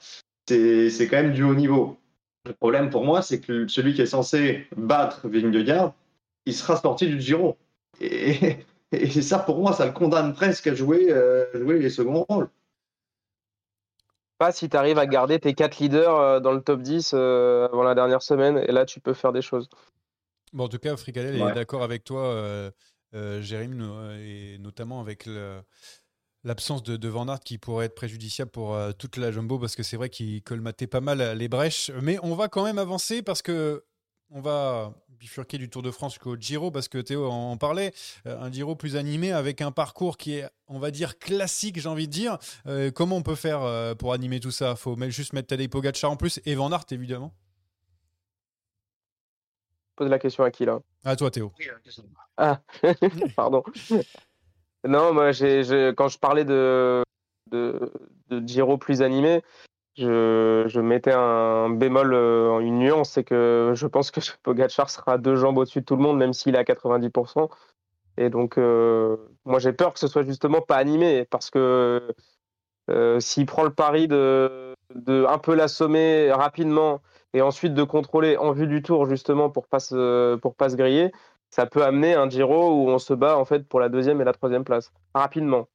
[0.48, 1.98] C'est quand même du haut niveau.
[2.46, 5.94] Le problème pour moi, c'est que celui qui est censé battre Vingegaard,
[6.46, 7.58] il sera sorti du Giro.
[8.02, 8.58] Et,
[8.92, 12.50] et ça, pour moi, ça le condamne presque à jouer, euh, jouer les seconds rôles.
[14.44, 17.66] Pas si tu arrives à garder tes quatre leaders euh, dans le top 10 euh,
[17.72, 19.70] avant la dernière semaine, et là, tu peux faire des choses.
[20.52, 21.52] Bon, en tout cas, Fricadelle Ouais.
[21.52, 22.70] est d'accord avec toi, euh,
[23.16, 25.62] euh, Jérémy, no- et notamment avec le-
[26.44, 29.78] l'absence de, de Van Aert qui pourrait être préjudiciable pour euh, toute la jumbo parce
[29.78, 31.90] que c'est vrai qu'il colmatait pas mal les brèches.
[32.02, 33.86] Mais on va quand même avancer parce que
[34.34, 37.94] on va bifurquer du Tour de France jusqu'au Giro parce que Théo en parlait.
[38.26, 41.88] Euh, un Giro plus animé avec un parcours qui est, on va dire, classique, j'ai
[41.88, 42.38] envie de dire.
[42.66, 44.76] Euh, comment on peut faire euh, pour animer tout ça?
[44.76, 47.34] Faut juste mettre Tadej Pogacar en plus et Van Aert, évidemment.
[49.96, 50.80] Pose la question à qui là?
[51.06, 51.54] À toi, Théo.
[52.38, 52.60] Ah,
[53.36, 53.64] pardon.
[54.84, 57.04] Non, moi, quand je parlais de,
[57.52, 57.94] de,
[58.30, 59.44] de Giro plus animé,
[59.96, 65.18] je, je mettais un bémol, euh, une nuance, c'est que je pense que Pogacar sera
[65.18, 67.50] deux jambes au-dessus de tout le monde, même s'il est à 90%.
[68.18, 72.14] Et donc, euh, moi, j'ai peur que ce soit justement pas animé, parce que
[72.90, 77.02] euh, s'il prend le pari de, de un peu l'assommer rapidement
[77.34, 80.76] et ensuite de contrôler en vue du tour, justement, pour pas se, pour pas se
[80.76, 81.12] griller,
[81.50, 84.24] ça peut amener un Giro où on se bat en fait pour la deuxième et
[84.24, 85.68] la troisième place rapidement,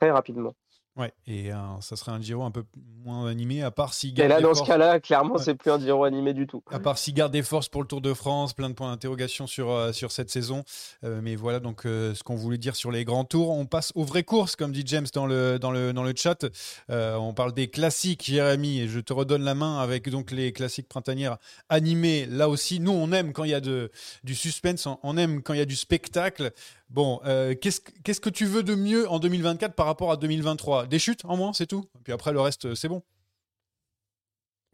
[0.00, 0.54] très rapidement.
[0.94, 2.64] Ouais, et un- ça serait un Giro un peu
[3.02, 6.04] moins animé, à part s'il Et là, dans ce cas-là, clairement, c'est plus un Giro
[6.04, 6.62] animé du tout.
[6.70, 9.46] à part s'il garde des forces pour le Tour de France, plein de points d'interrogation
[9.46, 10.64] sur, euh, sur cette saison.
[11.02, 13.50] Euh, mais voilà donc euh, ce qu'on voulait dire sur les grands tours.
[13.52, 16.44] On passe aux vraies courses, comme dit James dans le, dans le, dans le chat.
[16.90, 20.52] Euh, on parle des classiques, Jérémy, et je te redonne la main avec donc les
[20.52, 21.38] classiques printanières
[21.70, 22.26] animés.
[22.26, 23.90] Là aussi, nous, on aime quand il y a de,
[24.24, 26.52] du suspense, on aime quand il y a du spectacle.
[26.92, 27.80] Bon, euh, qu'est-ce
[28.20, 31.52] que- tu veux de mieux en 2024 par rapport à 2023 Des chutes en moins,
[31.54, 31.84] c'est tout?
[32.04, 33.02] Puis après, le reste, c'est bon.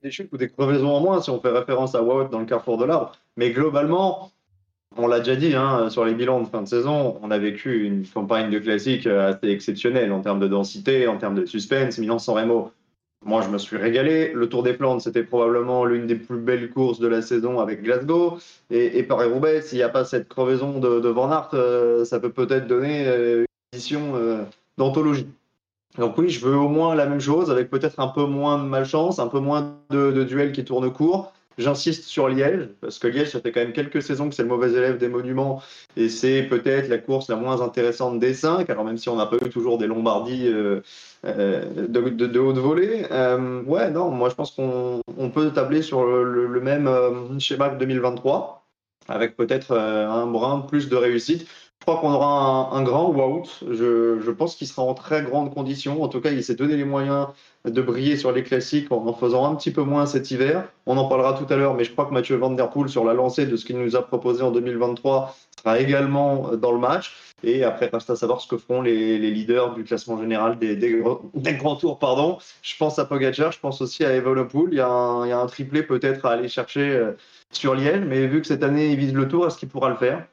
[0.02, 2.46] des chutes ou des crevaisons en moins si on fait référence à Wout dans le
[2.46, 3.12] carrefour de l'arbre.
[3.36, 4.30] Mais globalement,
[4.96, 7.84] on l'a déjà dit hein, sur les bilans de fin de saison, on a vécu
[7.84, 11.98] une campagne de classique euh, assez exceptionnelle en termes de densité, en termes de suspense.
[11.98, 12.70] Milan-San Remo,
[13.24, 14.32] moi je me suis régalé.
[14.32, 17.82] Le Tour des Flandres, c'était probablement l'une des plus belles courses de la saison avec
[17.82, 18.38] Glasgow.
[18.70, 22.20] Et, et Paris-Roubaix, s'il n'y a pas cette crevaison de, de Van Aert, euh, ça
[22.20, 24.44] peut peut-être donner euh, une édition euh,
[24.76, 25.28] d'anthologie.
[25.96, 28.68] Donc oui, je veux au moins la même chose, avec peut-être un peu moins de
[28.68, 33.08] malchance, un peu moins de, de duels qui tournent court, J'insiste sur Liège, parce que
[33.08, 35.60] Liège, ça fait quand même quelques saisons que c'est le mauvais élève des monuments,
[35.96, 39.26] et c'est peut-être la course la moins intéressante des cinq, alors même si on n'a
[39.26, 40.80] pas eu toujours des Lombardies euh,
[41.24, 43.06] euh, de, de, de, haute volée.
[43.10, 46.88] Euh, ouais, non, moi je pense qu'on on peut tabler sur le, même
[47.40, 48.64] schéma que 2023,
[49.08, 51.46] avec peut-être un brin plus de réussite.
[51.80, 53.48] Je crois qu'on aura un, grand Wout.
[53.62, 56.02] Je, je pense qu'il sera en très grande condition.
[56.02, 57.28] En tout cas, il s'est donné les moyens
[57.70, 60.64] de briller sur les classiques en en faisant un petit peu moins cet hiver.
[60.86, 63.04] On en parlera tout à l'heure, mais je crois que Mathieu Van Der Poel, sur
[63.04, 67.12] la lancée de ce qu'il nous a proposé en 2023, sera également dans le match.
[67.44, 70.76] Et après, reste à savoir ce que feront les, leaders du classement général des,
[71.56, 71.98] grands tours.
[71.98, 72.38] Pardon.
[72.62, 74.68] Je pense à Pogacar, je pense aussi à Evenepoel.
[74.72, 74.80] Il il y
[75.32, 77.12] a un triplé peut-être à aller chercher euh,
[77.50, 79.96] sur Liège, mais vu que cette année il vise le tour, est-ce qu'il pourra le
[79.96, 80.26] faire?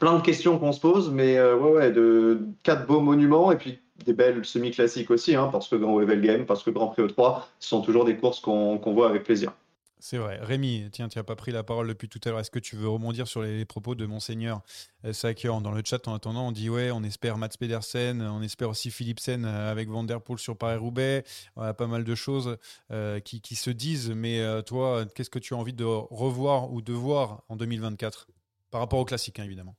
[0.00, 3.56] Plein de questions qu'on se pose, mais euh, ouais, ouais, de quatre beaux monuments et
[3.56, 7.42] puis des belles semi-classiques aussi, hein, parce que Grand Game, parce que Grand Prix E3,
[7.58, 9.52] ce sont toujours des courses qu'on voit avec plaisir.
[9.98, 10.38] C'est vrai.
[10.42, 12.40] Rémi, tiens, tu n'as pas pris la parole depuis tout à l'heure.
[12.40, 14.60] Est-ce que tu veux rebondir sur les, propos de Monseigneur
[15.04, 18.42] euh, Sakian Dans le chat, en attendant, on dit ouais, on espère Mats Pedersen, on
[18.42, 21.24] espère aussi Philipsen euh, avec Van Der Poel sur Paris-Roubaix.
[21.54, 22.58] Voilà, pas mal de choses
[22.90, 24.10] euh, qui, se disent.
[24.10, 28.28] Mais euh, toi, qu'est-ce que tu as envie de revoir ou de voir en 2024
[28.70, 29.76] Par rapport au classique, hein, évidemment?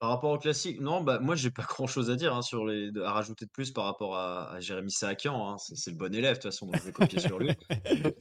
[0.00, 2.90] Par rapport au classique, non, bah, moi, j'ai pas grand-chose à dire hein, sur les,
[3.02, 5.48] à rajouter de plus par rapport à, à Jérémy Saakian.
[5.50, 5.56] Hein.
[5.58, 7.50] C'est c'est le bon élève, de toute façon, donc je vais copier sur lui.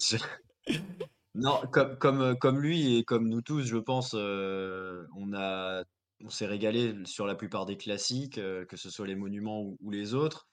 [0.02, 0.18] Je-
[1.36, 5.84] Non, comme, comme, euh, comme lui et comme nous tous, je pense, euh, on a,
[6.24, 9.78] on s'est régalé sur la plupart des classiques, euh, que ce soit les monuments ou,
[9.82, 10.48] ou les autres.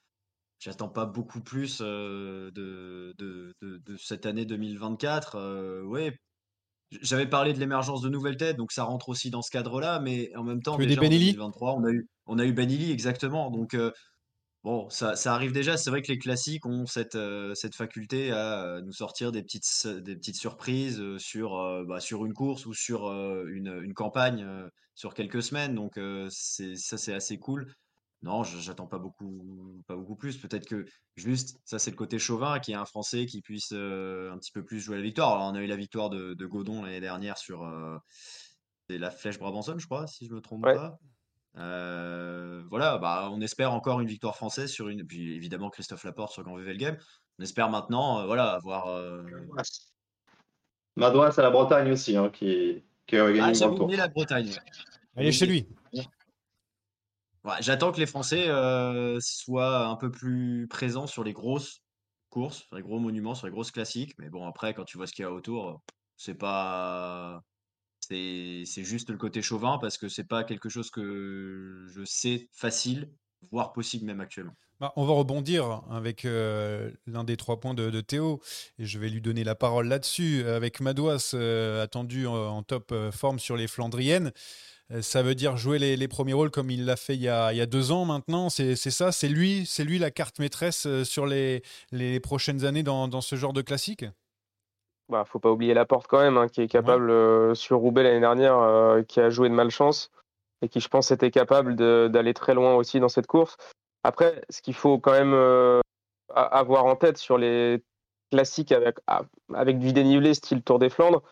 [0.58, 5.36] J'attends pas beaucoup plus euh, de, de, de, de cette année 2024.
[5.36, 6.16] Euh, ouais,
[7.02, 10.34] j'avais parlé de l'émergence de nouvelles têtes, donc ça rentre aussi dans ce cadre-là, mais
[10.36, 12.90] en même temps, des déjà en Benelli 2023, on a eu, on a eu Benilly,
[12.92, 13.50] exactement.
[13.50, 13.90] Donc, euh,
[14.64, 15.76] bon, ça, ça arrive déjà.
[15.76, 19.42] C'est vrai que les classiques ont cette, euh, cette faculté à euh, nous sortir des
[19.42, 23.08] petites, des petites surprises sur, euh, bah, sur une course ou sur
[23.48, 24.46] une, une campagne
[24.94, 25.74] sur quelques semaines.
[25.74, 25.98] Donc,
[26.30, 27.72] ça, c'est assez cool.
[28.22, 30.36] Non, je- j'attends pas beaucoup, pas beaucoup plus.
[30.36, 30.84] Peut-être que
[31.16, 34.38] juste, ça c'est le côté chauvin, qu'il y ait un Français qui puisse euh, un
[34.38, 35.32] petit peu plus jouer la victoire.
[35.34, 37.96] Alors, on a eu la victoire de, de Godon l'année dernière sur euh,
[38.88, 40.74] c'est la Flèche Brabançonne, je crois, si je me trompe Ouais.
[40.74, 40.98] pas.
[41.56, 45.06] Euh, voilà, bah, on espère encore une victoire française sur une.
[45.06, 46.96] Puis évidemment Christophe Laporte sur Grand Game.
[47.38, 48.88] On espère maintenant, euh, voilà, avoir.
[48.88, 49.22] euh,
[50.96, 53.98] Madouas à la Bretagne aussi, hein, qui, qui a gagné Ah, une j'avoue, grande tour.
[53.98, 54.50] la Bretagne.
[55.16, 55.66] Allez, chez lui.
[57.60, 61.82] J'attends que les Français euh, soient un peu plus présents sur les grosses
[62.28, 64.14] courses, sur les gros monuments, sur les grosses classiques.
[64.18, 65.80] Mais bon, après, quand tu vois ce qu'il y a autour,
[66.16, 67.42] c'est pas.
[68.00, 73.08] C'est juste le côté chauvin parce que c'est pas quelque chose que je sais facile,
[73.52, 74.56] voire possible même actuellement.
[74.80, 78.40] Bah, on va rebondir avec euh, l'un des trois points de, Théo
[78.78, 80.42] et je vais lui donner la parole là-dessus.
[80.44, 84.32] Avec Madouas euh, attendu en, top forme sur les Flandriennes,
[85.00, 87.52] ça veut dire jouer les, les premiers rôles comme il l'a fait il y, a,
[87.52, 88.48] il y a deux ans maintenant.
[88.50, 92.82] C'est ça, c'est lui, c'est lui la carte maîtresse euh, sur les, les prochaines années
[92.82, 94.04] dans, dans ce genre de classique?
[95.08, 98.20] Bah, faut pas oublier Laporte quand même, hein, qui est capable euh, sur Roubaix l'année
[98.20, 100.10] dernière, euh, qui a joué de malchance
[100.62, 103.56] et qui, je pense, était capable d'aller très loin aussi dans cette course.
[104.04, 105.80] Après, ce qu'il faut quand même euh,
[106.34, 107.82] avoir en tête sur les
[108.30, 109.22] classiques avec, a-
[109.52, 111.22] avec du dénivelé style Tour des Flandres,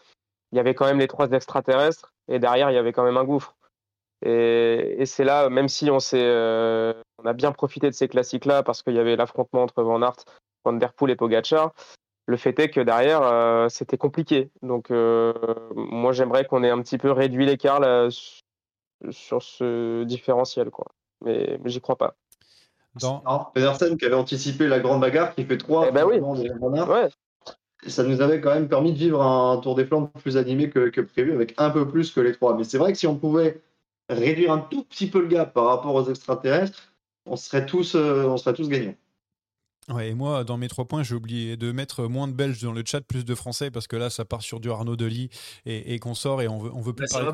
[0.53, 3.17] il y avait quand même les trois extraterrestres et derrière, il y avait quand même
[3.17, 3.57] un gouffre.
[4.25, 8.09] Et, et c'est là, même si on, s'est, euh, on a bien profité de ces
[8.09, 10.25] classiques-là parce qu'il y avait l'affrontement entre Van Aert,
[10.65, 11.73] Van Der Poel et Pogacar,
[12.27, 14.51] le fait est que derrière, euh, c'était compliqué.
[14.63, 15.33] Donc, euh,
[15.75, 17.81] moi, j'aimerais qu'on ait un petit peu réduit l'écart
[19.11, 20.71] sur ce différentiel.
[20.71, 20.87] Quoi.
[21.25, 22.15] Mais, mais j'y crois pas.
[23.01, 23.23] Dans...
[23.55, 25.87] Pedersen qui avait anticipé la grande bagarre, qui fait trois.
[25.89, 26.15] Eh ben oui.
[26.15, 26.89] finalement, déjà, Van Aert.
[26.89, 27.09] Ouais.
[27.87, 31.01] Ça nous avait quand même permis de vivre un Tour des Flandres plus animé que,
[31.01, 32.57] prévu, avec un peu plus que les trois.
[32.57, 33.61] Mais c'est vrai que si on pouvait
[34.09, 36.93] réduire un tout petit peu le gap par rapport aux extraterrestres,
[37.27, 38.95] on serait tous, euh, on serait tous gagnants.
[39.91, 42.73] Ouais, et moi, dans mes trois points, j'ai oublié de mettre moins de Belges dans
[42.73, 45.31] le chat, plus de Français, parce que là, ça part sur du Arnaud Delis
[45.67, 47.27] et, et qu'on sort et on veut, on veut plus ça parler.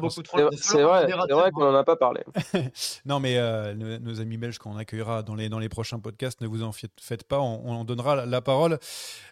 [0.56, 2.22] C'est vrai, c'est vrai qu'on n'en a pas parlé.
[3.06, 6.40] non, mais euh, nos, nos amis belges qu'on accueillera dans les, dans les prochains podcasts,
[6.40, 8.78] ne vous en faites, pas, on, on en donnera la, la parole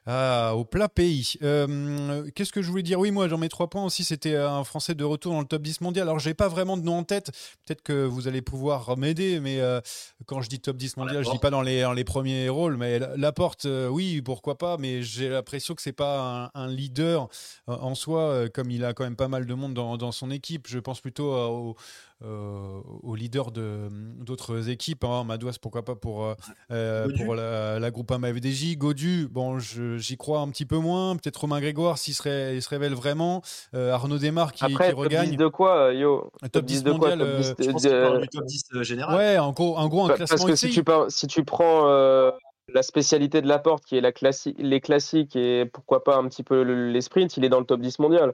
[0.07, 1.35] à- au plat pays.
[1.43, 2.99] Euh, Qu'est-ce que je voulais dire?
[2.99, 5.63] Oui, moi, dans mes trois points aussi, c'était un Français de retour dans le top
[5.63, 6.09] 10 mondial.
[6.09, 7.31] Alors, j'ai pas vraiment de nom en tête.
[7.67, 9.81] Peut-être que vous allez pouvoir m'aider, mais euh,
[10.27, 12.77] quand je dis top 10 mondial, je dis pas dans les, dans les premiers rôles,
[12.77, 16.69] mais la porte, euh, oui, pourquoi pas, mais j'ai l'impression que c'est pas un, un
[16.69, 17.29] leader
[17.69, 20.13] euh, en soi, euh, comme il a quand même pas mal de monde dans, dans
[20.13, 20.67] son équipe.
[20.69, 21.77] Je pense plutôt au,
[22.25, 23.89] euh, au leader de-
[24.25, 25.05] d'autres équipes.
[25.05, 25.25] Hein.
[25.25, 26.35] Madouas, pourquoi pas pour,
[26.71, 28.77] euh, pour la, la groupe FDJ.
[28.77, 31.17] Godu, bon, je- j'y crois un petit peu moins.
[31.17, 33.43] Peut-être Romain Grégoire, s'il se, se révèle vraiment.
[33.75, 35.31] Euh, Arnaud Desmar qui, Après, qui top regagne.
[35.31, 36.31] 10 de quoi, yo?
[36.43, 38.21] Un top 10 de quoi mondial, Top euh, 10 Je de- pense qu'il de- parle
[38.23, 39.17] du top 10 général.
[39.17, 41.89] Ouais, en gros, en gros un classement Parce que si tu, par- si tu prends
[41.89, 42.31] euh,
[42.75, 46.29] la spécialité de la porte, qui est la classi- les classiques et pourquoi pas un
[46.29, 48.33] petit peu le- les sprints, il est dans le top 10 mondial.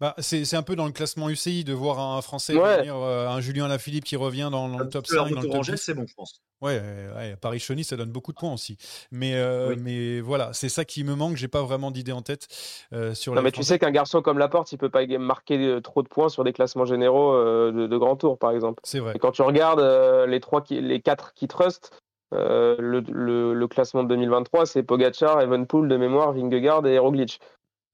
[0.00, 2.78] Bah, c'est c'est un peu dans le classement UCI de voir un Français Ouais.
[2.78, 5.36] venir, euh, un Julien Lafilippe qui revient dans, dans le top Peu la 5, dans
[5.40, 5.80] le top orangelle, 10.
[5.82, 6.40] c'est bon, je pense.
[6.60, 8.76] Ouais, ouais, ouais, Paris-Chauny, ça donne beaucoup de points aussi.
[9.12, 9.76] Mais, euh, Oui.
[9.80, 11.36] mais voilà, c'est ça qui me manque.
[11.36, 12.48] J'ai pas vraiment d'idée en tête
[12.92, 16.02] euh, sur Non, mais tu sais qu'un garçon comme Laporte, il peut pas marquer trop
[16.02, 18.80] de points sur des classements généraux euh, de, de grand tour, par exemple.
[18.84, 19.12] C'est vrai.
[19.14, 21.97] Et quand tu regardes euh, les trois, qui, les quatre qui trust,
[22.34, 27.40] euh, le, le- le classement de 2023, c'est Pogacar, Evenpool de mémoire, Vingegaard et Roglic.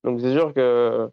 [0.03, 1.09] Donc c'est sûr que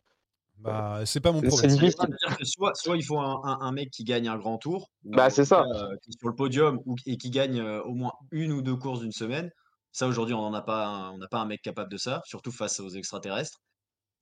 [0.58, 1.70] Bah, c'est pas mon problème.
[1.72, 1.96] difficile.
[1.98, 4.90] C'est-à-dire que soit, soit il faut un, un- un mec qui gagne un grand tour,
[5.06, 5.62] ou Bah, c'est ça.
[5.62, 8.62] euh, qui est sur le podium ou, et qui gagne euh, au moins une ou
[8.62, 9.50] deux courses d'une semaine.
[9.92, 12.22] Ça, aujourd'hui, on n'en a pas, un- on n'a pas un mec capable de ça,
[12.26, 13.58] surtout face aux extraterrestres.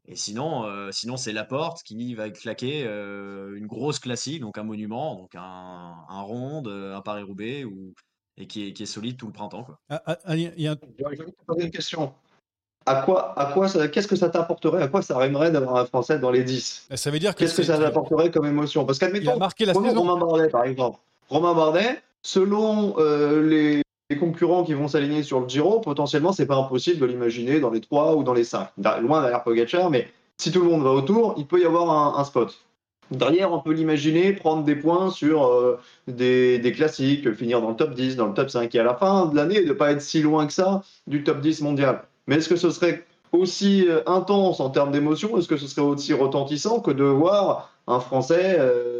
[0.07, 4.63] Et sinon, euh, sinon c'est Laporte qui va claquer euh, une grosse classique, donc un
[4.63, 7.93] monument, donc un, un ronde, euh, un Paris-Roubaix, ou,
[8.39, 9.63] et qui est, qui est solide tout le printemps.
[9.63, 9.77] Quoi.
[9.89, 12.13] Ah, ah, ah, il y a envie de te poser une question.
[12.85, 15.85] À quoi, à quoi ça, qu'est-ce que ça t'apporterait, à quoi ça rimerait d'avoir un
[15.85, 18.85] Français dans les 10 Ça veut dire que Qu'est-ce que ça t'apporterait comme émotion?
[18.85, 20.01] Parce il a qu'admettons, marqué la prenons saison.
[20.03, 20.99] Romain Bardet par exemple.
[21.29, 26.47] Romain Bardet, selon euh, les, les concurrents qui vont s'aligner sur le Giro, potentiellement, c'est
[26.47, 28.69] pas impossible de l'imaginer dans les 3 ou dans les 5.
[29.01, 32.19] Loin derrière Pogacar, mais si tout le monde va autour, il peut y avoir un,
[32.19, 32.57] un spot.
[33.11, 37.93] Derrière, on peut l'imaginer prendre des points sur euh, des, classiques, finir dans le top
[37.95, 40.21] 10, dans le top 5, et à la fin de l'année, ne pas être si
[40.21, 42.03] loin que ça du top 10 mondial.
[42.27, 45.37] Mais est-ce que ce serait aussi euh, intense en termes d'émotion?
[45.37, 48.99] Est-ce que ce serait aussi retentissant que de voir un Français euh,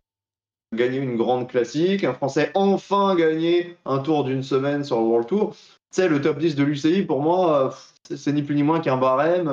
[0.76, 5.28] gagner une grande classique, un Français enfin gagner un tour d'une semaine sur le World
[5.28, 5.56] Tour?
[5.92, 7.76] Tu sais, le top 10 de l'UCI, pour moi,
[8.10, 9.52] c'est- ni plus ni moins qu'un barème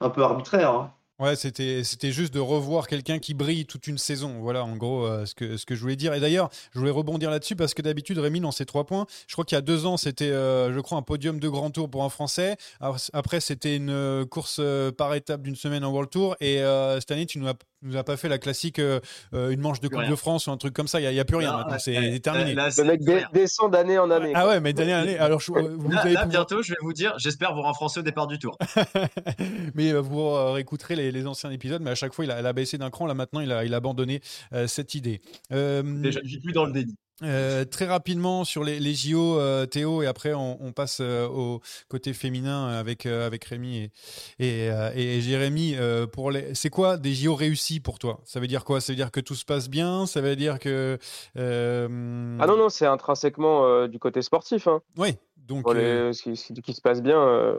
[0.00, 0.70] un peu arbitraire.
[0.70, 0.92] hein.
[1.20, 4.38] Ouais, c'était c'était juste de revoir quelqu'un qui brille toute une saison.
[4.40, 6.14] Voilà, en gros, euh, ce, que, ce que je voulais dire.
[6.14, 9.32] Et d'ailleurs, je voulais rebondir là-dessus parce que d'habitude, Rémi, dans ses trois points, je
[9.34, 11.90] crois qu'il y a deux ans, c'était, euh, je crois, un podium de grand tour
[11.90, 12.56] pour un Français.
[12.80, 14.60] Après, c'était une euh, course
[14.96, 16.36] par étape d'une semaine en World Tour.
[16.38, 19.00] Et euh, cette année, tu nous as, nous as pas fait la classique euh,
[19.34, 20.98] euh, une manche de Coupe de France ou un truc comme ça.
[21.00, 21.78] Il n'y a, il y a plus rien maintenant.
[21.78, 22.54] C'est ouais, terminé.
[22.54, 24.32] là, Le mec dé- descend d'année en année.
[24.34, 24.50] Ah quoi.
[24.50, 25.18] ouais, mais d'année en année.
[25.18, 28.02] Alors, je- vous Là, là, pouvoir- bientôt, je vais vous dire, j'espère un Français au
[28.02, 28.56] départ du tour.
[29.74, 32.40] mais euh, vous euh, réécouterez les, les anciens épisodes, mais à chaque fois, il a,
[32.40, 33.06] il a baissé d'un cran.
[33.06, 34.20] Là, maintenant, il a, il a abandonné
[34.52, 35.20] euh, cette idée.
[35.52, 36.94] Euh, Déjà, je suis plus dans le déni.
[37.22, 41.26] Euh, très rapidement sur les, les JO, euh, Théo, et après on, on passe euh,
[41.26, 43.90] au côté féminin avec, avec Rémi
[44.38, 45.76] et, et, et Jérémy.
[46.12, 46.54] pour les...
[46.54, 48.20] C'est quoi des JO réussis pour toi?
[48.24, 48.80] Ça veut dire quoi?
[48.80, 50.06] Ça veut dire que tout se passe bien?
[50.06, 50.98] Ça veut dire que.
[51.36, 54.66] Ah non, non, c'est intrinsèquement du côté sportif.
[54.68, 54.80] Hein.
[54.96, 55.62] Oui, donc.
[55.62, 57.56] Pour les- ce, qui, ce qui se passe bien,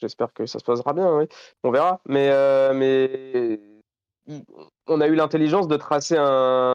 [0.00, 1.24] j'espère que ça se passera bien, oui.
[1.64, 2.00] On verra.
[2.06, 2.28] Mais,
[2.74, 3.60] mais
[4.86, 6.72] on a eu l'intelligence de tracer un,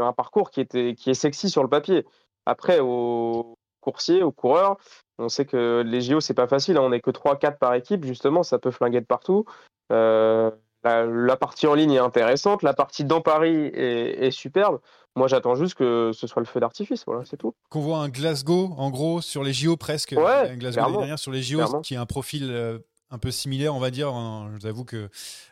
[0.00, 2.04] un parcours qui, était, qui est sexy sur le papier.
[2.46, 4.76] Après, aux coursiers, aux coureurs,
[5.18, 6.76] on sait que les JO, c'est pas facile.
[6.76, 6.82] hein.
[6.82, 9.44] On n'est que 3-4 par équipe, justement, ça peut flinguer de partout.
[9.92, 10.50] Euh,
[10.84, 14.80] la, la partie en ligne est intéressante, la partie dans Paris est, est superbe.
[15.16, 17.54] Moi, j'attends juste que ce soit le feu d'artifice, voilà, c'est tout.
[17.70, 20.14] Qu'on voit un Glasgow, en gros, sur les JO presque.
[20.16, 21.80] Ouais, un Glasgow dernière sur les JO, Clairement.
[21.80, 22.78] qui a un profil euh,
[23.10, 24.08] un peu similaire, on va dire.
[24.14, 24.48] hein.
[24.52, 25.08] Je vous avoue que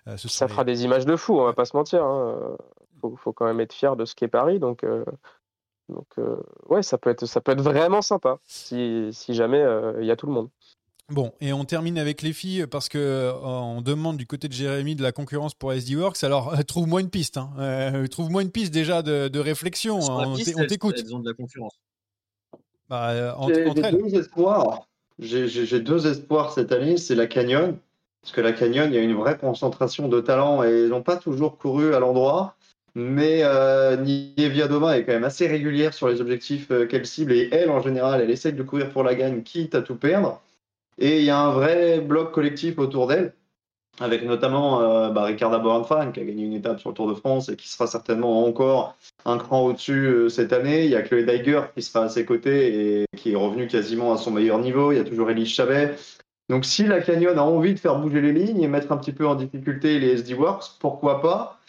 [0.07, 2.05] euh, ce Ça les- fera des images de fou, on va pas se mentir.
[2.05, 2.57] hein.
[3.05, 5.05] Faut, faut quand même être fier de ce qu'est Paris, donc, euh,
[5.91, 6.37] donc euh,
[6.71, 10.11] ouais, ça peut être, ça peut être vraiment sympa si, si jamais euh, il y
[10.11, 10.49] a tout le monde.
[11.11, 14.55] Bon, et on termine avec les filles parce que euh, on demande du côté de
[14.55, 16.25] Jérémy de la concurrence pour SD Works.
[16.25, 17.37] Alors, euh, trouve-moi une piste.
[17.37, 17.51] hein.
[17.59, 19.99] Euh, trouve-moi une piste déjà de, de réflexion.
[19.99, 20.95] La On piste, t'écoute.
[20.97, 21.79] Elles ont de la concurrence.
[22.89, 24.89] Bah, euh, entre, J'ai deux espoirs.
[25.19, 26.97] J'ai- deux espoirs cette année.
[26.97, 27.77] C'est la Canyon.
[28.23, 31.03] Parce que la Canyon, il y a une vraie concentration de talent et ils n'ont
[31.03, 32.57] pas toujours couru à l'endroit.
[32.95, 33.97] Mais euh,
[34.69, 37.33] Doma est quand même assez régulière sur les objectifs euh, qu'elle cible.
[37.33, 40.41] Et elle, en général, elle essaye de courir pour la gagne, quitte à tout perdre.
[40.99, 43.35] Et il y a un vrai bloc collectif autour d'elle.
[44.01, 47.15] Avec notamment euh, bah, Ricarda Boranfan qui a gagné une étape sur le Tour de
[47.15, 50.85] France et qui sera certainement encore un cran au-dessus euh, cette année.
[50.85, 54.13] Il y a Chloé Daiger qui sera à ses côtés et qui est revenu quasiment
[54.13, 54.91] à son meilleur niveau.
[54.91, 55.95] Il y a toujours Elise Chavet.
[56.49, 59.13] Donc si la Canyon a envie de faire bouger les lignes et mettre un petit
[59.13, 61.61] peu en difficulté les SD Works, pourquoi pas?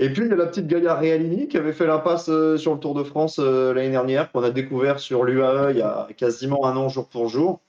[0.00, 2.74] Et puis il y a la petite Gaïa Realini qui avait fait l'impasse euh, sur
[2.74, 6.08] le Tour de France euh, l'année dernière, qu'on a découvert sur l'UAE il y a
[6.16, 7.60] quasiment un an jour pour jour.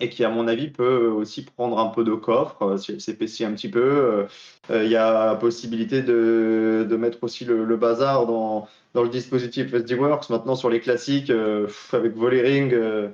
[0.00, 3.00] et qui, à mon avis, peut aussi prendre un peu de coffre euh, si elle
[3.00, 3.80] s'épaissit un petit peu.
[3.80, 4.26] Euh,
[4.70, 9.72] euh, Il y a possibilité de, de mettre aussi le, bazar dans, dans le dispositif
[9.74, 10.30] SD Works.
[10.30, 13.08] Maintenant, sur les classiques, euh, avec Volering euh,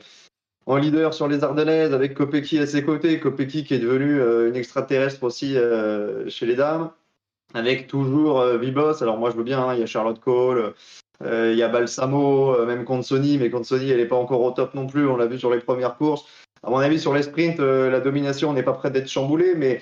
[0.66, 3.20] en leader sur les Ardennaises, avec Kopecky à ses côtés.
[3.20, 6.90] Kopecky qui est devenu euh, une extraterrestre aussi euh, chez les dames.
[7.56, 9.02] Avec toujours euh, Vibos.
[9.02, 10.74] Alors, moi, je veux bien, hein, il y a Charlotte Cole.
[11.22, 14.50] euh, Il y a Balsamo, euh, même Consoni, mais Consoni, elle n'est pas encore au
[14.50, 15.08] top non plus.
[15.08, 16.26] On l'a vu sur les premières courses.
[16.62, 19.80] À mon avis, sur les sprints, la domination n'est pas prête d'être chamboulée, mais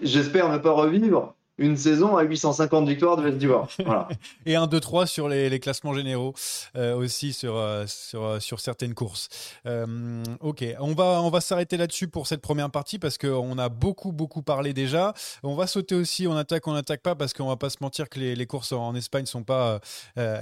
[0.00, 3.68] j'espère ne pas revivre une saison à 850 victoires de Vestivar.
[3.84, 4.08] Voilà.
[4.46, 6.34] Et un 2-3 sur les, les classements généraux
[6.76, 9.28] euh, aussi sur, euh, sur, euh, sur certaines courses.
[9.66, 13.68] Euh, ok, on va, on va s'arrêter là-dessus pour cette première partie parce qu'on a
[13.68, 15.14] beaucoup, beaucoup parlé déjà.
[15.42, 18.08] On va sauter aussi, on attaque, on n'attaque pas parce qu'on va pas se mentir
[18.08, 19.80] que les, les courses en Espagne sont pas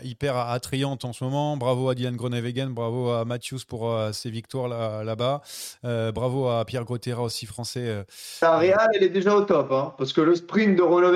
[0.03, 1.57] hyper attrayantes en ce moment.
[1.57, 5.43] Bravo à Dylan Groenewegen, bravo à Matthews pour ses victoires là- là-bas.
[5.83, 8.05] Bravo à Pierre Grotera aussi français.
[8.43, 11.10] La Real, elle est déjà au top, hein, parce que le sprint de Renault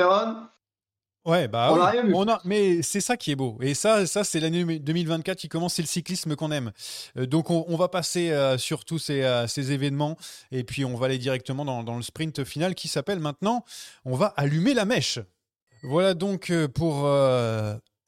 [1.26, 1.80] Ouais, bah On oui.
[1.80, 2.12] a rien vu.
[2.14, 3.56] On a- mais c'est ça qui est beau.
[3.62, 6.70] Et ça, ça c'est l'année 2024 qui commence, c'est le cyclisme qu'on aime.
[7.16, 10.18] Euh, donc on, on va passer euh, sur tous ces, euh, ces événements
[10.52, 13.64] et puis on va aller directement dans, dans le sprint final qui s'appelle maintenant,
[14.04, 15.18] on va allumer la mèche.
[15.82, 17.06] Voilà donc pour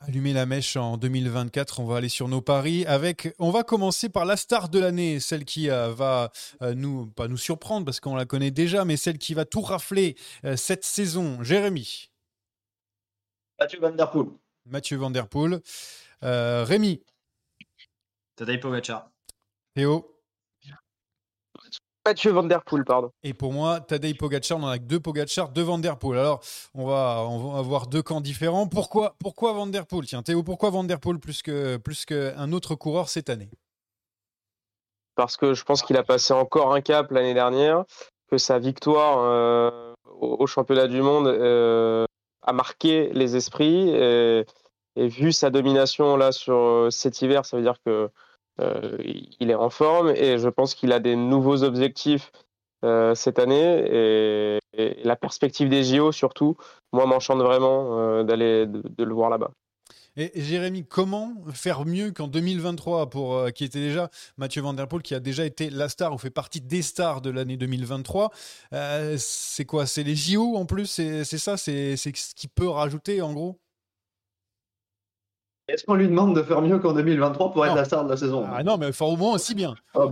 [0.01, 4.09] allumer la mèche en 2024, on va aller sur nos paris avec, on va commencer
[4.09, 6.31] par la star de l'année, celle qui euh, va
[6.63, 9.63] euh, nous, pas nous surprendre parce qu'on la connaît déjà, mais celle qui va tout
[9.63, 11.43] rafler euh, cette saison.
[11.43, 12.11] Jérémy.
[13.59, 14.29] Mathieu Van Der Poel.
[14.67, 15.61] Mathieu Van Der Poel.
[16.23, 17.03] Euh, Rémi,
[18.37, 19.11] Tadej Pogacar.
[19.75, 20.16] Théo.
[22.07, 23.11] Mathieu Van Der Poel, pardon.
[23.25, 26.21] Et pour moi, Tadej Pogacar, on en a que deux Pogacar, deux Van Der Poel.
[26.21, 26.41] Alors,
[26.73, 28.69] on va, on va avoir deux camps différents.
[28.69, 30.07] Pourquoi, pourquoi Van Der Poel?
[30.07, 33.51] Tiens, Théo, pourquoi Van Der Poel plus que plus qu'un autre coureur cette année?
[35.17, 37.85] Parce que je pense qu'il a passé encore un cap l'année dernière,
[38.31, 42.05] que sa victoire euh, au, au championnat du monde euh,
[42.43, 44.45] a marqué les esprits et,
[44.95, 48.11] et vu sa domination là sur euh, cet hiver, ça veut dire que
[48.61, 48.97] euh,
[49.41, 52.33] il est en forme et je pense qu'il a des nouveaux objectifs
[52.85, 53.85] euh, cette année.
[53.91, 54.59] Et,
[55.05, 56.57] la perspective des JO surtout,
[56.93, 59.51] moi m'enchante vraiment euh, d'aller de, le voir là-bas.
[60.19, 65.03] Et Jérémy, comment faire mieux qu'en 2023 pour qui était déjà Mathieu Van Der Poel
[65.03, 68.31] qui a déjà été la star ou fait partie des stars de l'année 2023
[68.75, 69.87] Euh, C'est quoi?
[69.87, 70.87] C'est les JO en plus?
[70.87, 71.57] C'est ça?
[71.57, 73.59] C'est ce qu'il peut rajouter en gros?
[75.69, 78.17] Est-ce qu'on lui demande de faire mieux qu'en 2023 pour être la star de la
[78.17, 79.75] saison Ah non, mais faut au moins aussi bien.
[79.95, 80.05] Ah.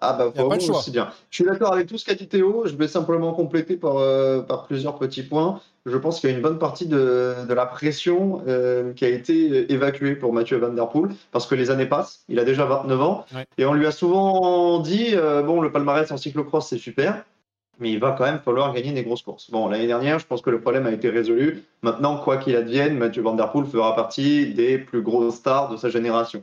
[0.00, 0.80] Ah bah, Y a pas choix.
[0.92, 1.10] bien.
[1.28, 2.62] Je suis d'accord avec tout ce qu'a dit Théo.
[2.66, 5.60] Je vais simplement compléter par, euh, par plusieurs petits points.
[5.86, 9.08] Je pense qu'il y a une bonne partie de, de la pression euh, qui a
[9.08, 12.20] été évacuée pour Mathieu Van Der Poel parce que les années passent.
[12.28, 13.44] Il a déjà 29 ans Ouais.
[13.58, 17.24] et on lui a souvent dit euh, bon, le palmarès en cyclocross c'est super,
[17.78, 19.50] mais il va quand même falloir gagner des grosses courses.
[19.50, 21.62] Bon, l'année dernière, je pense que le problème a été résolu.
[21.82, 25.76] Maintenant, quoi qu'il advienne, Mathieu Van Der Poel fera partie des plus grosses stars de
[25.76, 26.42] sa génération.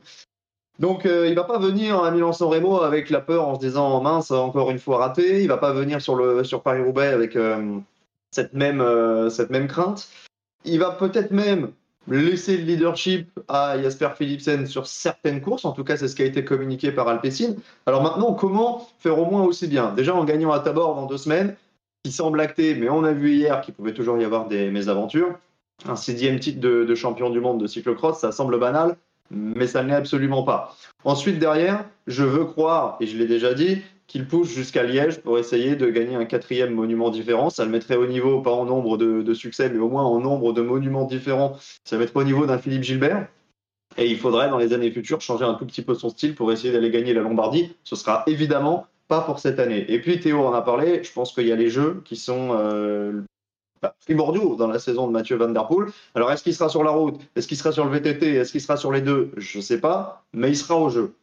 [0.80, 4.02] Donc, euh, il va pas venir à Milan-San Remo avec la peur en se disant
[4.02, 5.42] mince, encore une fois raté.
[5.42, 7.80] Il va pas venir sur, sur Paris-Roubaix avec euh,
[8.32, 10.10] cette, même, euh, cette même crainte.
[10.66, 11.72] Il va peut-être même
[12.08, 15.66] laisser le leadership à Jasper Philipsen sur certaines courses.
[15.66, 17.56] En tout cas, c'est ce qui a été communiqué par Alpecin.
[17.86, 19.94] Alors maintenant, comment faire au moins aussi bien?
[19.94, 21.56] Déjà en gagnant à Tabor dans deux semaines,
[22.04, 25.40] qui semble acté, mais on a vu hier qu'il pouvait toujours y avoir des mésaventures.
[25.86, 28.96] Un sixième titre de, de champion du monde de cyclocross, ça semble banal,
[29.32, 30.76] mais ça ne l'est absolument pas.
[31.04, 35.40] Ensuite, derrière, je veux croire, et je l'ai déjà dit, qu'il pousse jusqu'à Liège pour
[35.40, 37.50] essayer de gagner un quatrième monument différent.
[37.50, 40.54] Ça le mettrait au niveau, pas en nombre de, succès, mais au moins en nombre
[40.54, 41.58] de monuments différents.
[41.84, 43.28] Ça le mettrait au niveau d'un Philippe Gilbert.
[43.98, 46.52] Et il faudrait, dans les années futures, changer un tout petit peu son style pour
[46.52, 47.76] essayer d'aller gagner la Lombardie.
[47.84, 49.86] Ce sera évidemment pas pour cette année.
[49.92, 52.50] Et puis, Théo en a parlé, je pense qu'il y a les jeux qui sont
[52.52, 53.22] euh,
[53.82, 55.90] bah, primordiaux dans la saison de Mathieu Van Der Poel.
[56.14, 57.22] Alors, est-ce qu'il sera sur la route?
[57.36, 59.32] Est-ce qu'il sera sur le VTT Est-ce qu'il sera sur les deux?
[59.38, 61.14] Je sais pas, mais il sera au jeu.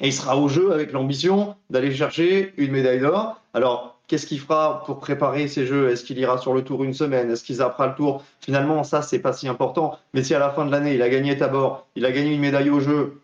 [0.00, 3.40] Et il sera au jeu avec l'ambition d'aller chercher une médaille d'or.
[3.54, 5.88] Alors, qu'est-ce qu'il fera pour préparer ces jeux?
[5.88, 7.30] Est-ce qu'il ira sur le tour une semaine?
[7.30, 8.22] Est-ce qu'il zappera le tour?
[8.40, 9.98] Finalement, ça, c'est pas si important.
[10.12, 12.40] Mais si à la fin de l'année, il a gagné Tabor, il a gagné une
[12.40, 13.22] médaille au jeu,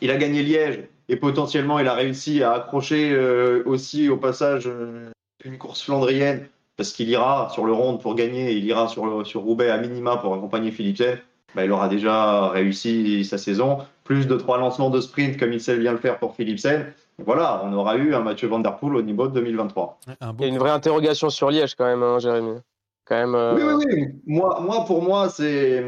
[0.00, 4.64] il a gagné Liège, et potentiellement, il a réussi à accrocher euh, aussi au passage
[4.66, 5.10] euh,
[5.44, 6.46] une course flandrienne,
[6.76, 10.16] parce qu'il ira sur le ronde pour gagner, il ira sur, sur Roubaix à minima
[10.16, 11.18] pour accompagner Philipsen,
[11.54, 13.78] bah, il aura déjà réussi sa saison.
[14.12, 16.92] Plus de trois lancements de sprint comme il sait bien le faire pour Philipsen.
[17.24, 20.00] Voilà, on aura eu un Mathieu Van Der Poel au niveau de 2023.
[20.20, 22.58] Un Il y a une vraie interrogation sur Liège quand même, hein, Jérémy.
[23.06, 23.34] Quand même.
[23.34, 24.08] euh, Oui, oui, oui.
[24.26, 25.82] Moi, moi, pour moi, c'est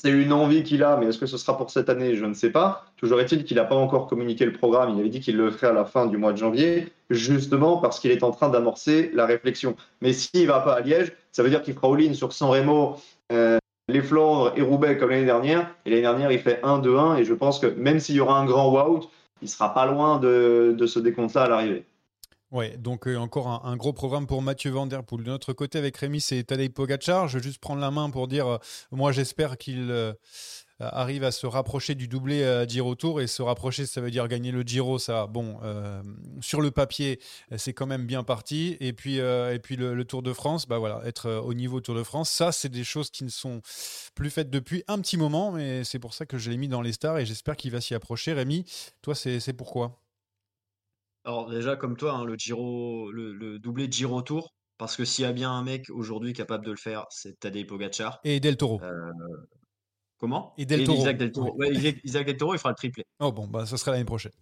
[0.00, 2.14] c'est une envie qu'il a, mais est-ce que ce sera pour cette année?
[2.14, 2.84] Je ne sais pas.
[2.98, 4.90] Toujours est-il qu'il n'a pas encore communiqué le programme.
[4.90, 7.98] Il avait dit qu'il le ferait à la fin du mois de janvier, justement parce
[7.98, 9.74] qu'il est en train d'amorcer la réflexion.
[10.02, 12.48] Mais s'il ne va pas à Liège, ça veut dire qu'il fera all-in sur San
[12.50, 12.96] Remo,
[13.32, 13.58] euh,
[13.88, 15.74] les Flandres et Roubaix comme l'année dernière.
[15.84, 17.18] Et l'année dernière, il fait 1-2-1.
[17.18, 19.00] Et je pense que même s'il y aura un grand wow,
[19.42, 21.84] il sera pas loin de, de ce décompte-là à l'arrivée.
[22.54, 25.24] Ouais, donc euh, encore un, gros programme pour Mathieu Van Der Poel.
[25.24, 27.26] De notre côté, avec Rémi, c'est Tadej Pogacar.
[27.26, 28.58] Je vais juste prendre la main pour dire, euh,
[28.92, 30.12] moi j'espère qu'il euh,
[30.80, 33.20] arrive à se rapprocher du doublé à Giro Tour.
[33.20, 34.98] Et se rapprocher, ça veut dire gagner le Giro.
[34.98, 36.02] Ça, bon, euh,
[36.40, 37.20] sur le papier,
[37.56, 38.76] c'est quand même bien parti.
[38.80, 41.54] Et puis, euh, et puis le, le Tour de France, bah voilà, être euh, au
[41.54, 43.60] niveau Tour de France, ça, c'est des choses qui ne sont
[44.14, 45.52] plus faites depuis un petit moment.
[45.52, 47.80] Mais c'est pour ça que je l'ai mis dans les stars et j'espère qu'il va
[47.80, 48.32] s'y approcher.
[48.32, 48.64] Rémi,
[49.02, 50.00] toi, c'est c'est pourquoi?
[51.24, 55.24] Alors déjà, comme toi, hein, le Giro, le, le doublé Giro Tour, parce que s'il
[55.24, 58.20] y a bien un mec aujourd'hui capable de le faire, c'est Tadej Pogacar.
[58.24, 58.80] Et Del Toro.
[58.82, 59.10] Euh,
[60.18, 60.54] comment?
[60.58, 60.98] Et Del Toro.
[60.98, 61.54] Isaac Del Toro.
[61.56, 61.68] Ouais.
[61.68, 63.04] Ouais, Isaac, Isaac Del Toro, il fera le triplé.
[63.20, 64.32] Oh bon, bah ça sera l'année prochaine.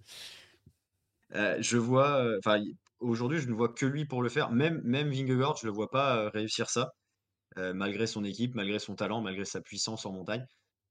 [1.35, 2.63] Euh, je vois, euh, enfin,
[3.01, 4.51] aujourd'hui, je ne vois que lui pour le faire.
[4.51, 6.91] Même, même Vingegaard, je ne le vois pas euh, réussir ça,
[7.57, 10.45] malgré son équipe, malgré son talent, malgré sa puissance en montagne.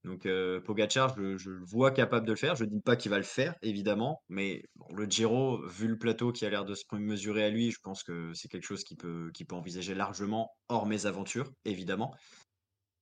[0.04, 0.28] Donc,
[0.66, 2.56] Pogacar, je, je le vois capable de le faire.
[2.56, 5.98] Je ne dis pas qu'il va le faire, évidemment, mais bon, le Giro, vu le
[5.98, 8.84] plateau qui a l'air de se mesurer à lui, je pense que c'est quelque chose
[8.84, 12.16] qu'il peut, qu'il peut envisager largement hors mes aventures, évidemment.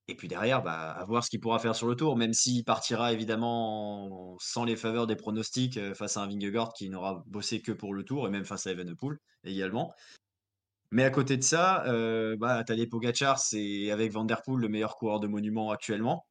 [0.09, 2.63] Et puis derrière, bah, à voir ce qu'il pourra faire sur le tour, même s'il
[2.63, 7.61] partira évidemment sans les faveurs des pronostics euh, face à un Vingegaard qui n'aura bossé
[7.61, 9.93] que pour le tour, et même face à Evenepoel également.
[10.91, 14.95] Mais à côté de ça, euh, bah, Pogacar, c'est avec Van Der Poel le meilleur
[14.95, 16.25] coureur de monument actuellement.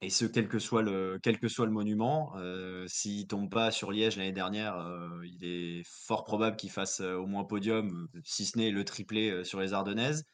[0.00, 3.70] Et ce, quel que soit le, quel que soit le monument, euh, s'il tombe pas
[3.70, 8.08] sur Liège l'année dernière, euh, il est fort probable qu'il fasse euh, au moins podium,
[8.24, 10.24] si ce n'est le triplé sur les Ardennaises.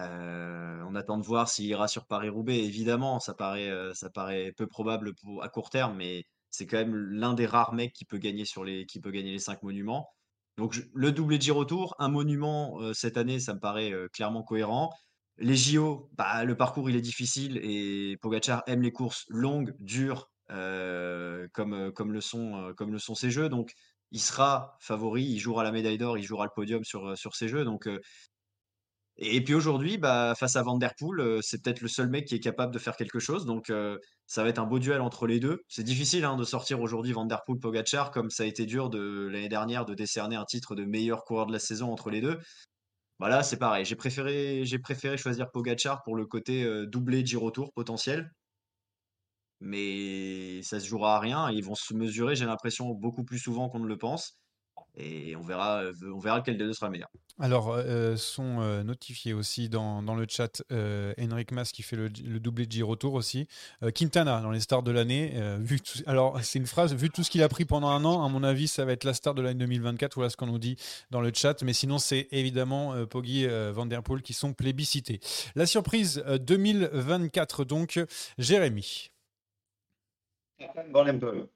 [0.00, 2.58] Euh, on attend de voir s'il ira sur Paris-Roubaix.
[2.58, 6.76] Évidemment, ça paraît, euh, ça paraît peu probable pour, à court terme, mais c'est quand
[6.76, 9.62] même l'un des rares mecs qui peut gagner sur les, qui peut gagner les cinq
[9.62, 10.08] monuments.
[10.58, 14.90] Donc le doublé Giro Tour, un monument euh, cette année, ça me paraît clairement cohérent.
[15.38, 20.30] Les JO, bah, le parcours il est difficile et Pogacar aime les courses longues, dures,
[20.48, 23.50] comme, comme, le sont, comme le sont ces jeux.
[23.50, 23.72] Donc
[24.12, 27.48] il sera favori, il jouera la médaille d'or, il jouera le podium sur, sur ces
[27.48, 27.64] jeux.
[27.64, 27.86] Donc
[29.18, 32.26] et puis aujourd'hui, bah, face à Van Der Poel, euh, c'est peut-être le seul mec
[32.26, 33.46] qui est capable de faire quelque chose.
[33.46, 35.62] Donc euh, ça va être un beau duel entre les deux.
[35.68, 38.90] C'est difficile hein, de sortir aujourd'hui Van Der Poel Pogacar comme ça a été dur
[38.92, 42.38] l'année dernière de décerner un titre de meilleur coureur de la saison entre les deux.
[43.18, 43.84] Voilà, c'est pareil.
[43.86, 48.30] J'ai préféré, choisir Pogacar pour le côté euh, doublé Giro Tour potentiel.
[49.60, 51.50] Mais ça se jouera à rien.
[51.50, 54.38] Ils vont se mesurer, j'ai l'impression, beaucoup plus souvent qu'on ne le pense.
[54.98, 57.10] Et on verra, euh, on verra lequel des deux sera le meilleur.
[57.38, 61.96] Alors, euh, sont euh, notifiés aussi dans, dans le chat euh, Henrik Mas qui fait
[61.96, 63.46] le, le doublé de aussi.
[63.82, 65.32] Euh, Quintana dans les stars de l'année.
[65.34, 68.06] euh, vu tout- alors, c'est une phrase, vu tout ce qu'il a pris pendant un
[68.06, 70.14] an, à mon avis, ça va être la star de l'année 2024.
[70.14, 70.76] Voilà ce qu'on nous dit
[71.10, 71.62] dans le chat.
[71.62, 75.20] Mais sinon, c'est évidemment euh, Poggi euh, Van Der Poel qui sont plébiscités.
[75.56, 78.00] La surprise euh, 2024, donc,
[78.38, 79.10] Jérémy.
[80.90, 81.48] Van Empel.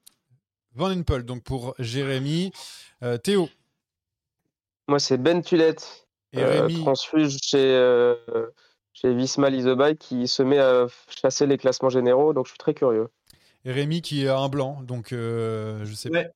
[0.75, 2.51] Van Empel, donc pour Jérémy.
[3.03, 3.49] Euh, Théo
[4.87, 6.81] Moi, c'est Ben Tulette, et euh, Rémi.
[6.81, 8.15] transfuge chez, euh,
[8.93, 12.33] chez Visma Leasebike, qui se met à chasser les classements généraux.
[12.33, 13.07] Donc, je suis très curieux.
[13.65, 14.81] Et Rémi qui a un blanc.
[14.83, 16.19] Donc, euh, je sais pas.
[16.19, 16.31] Ouais.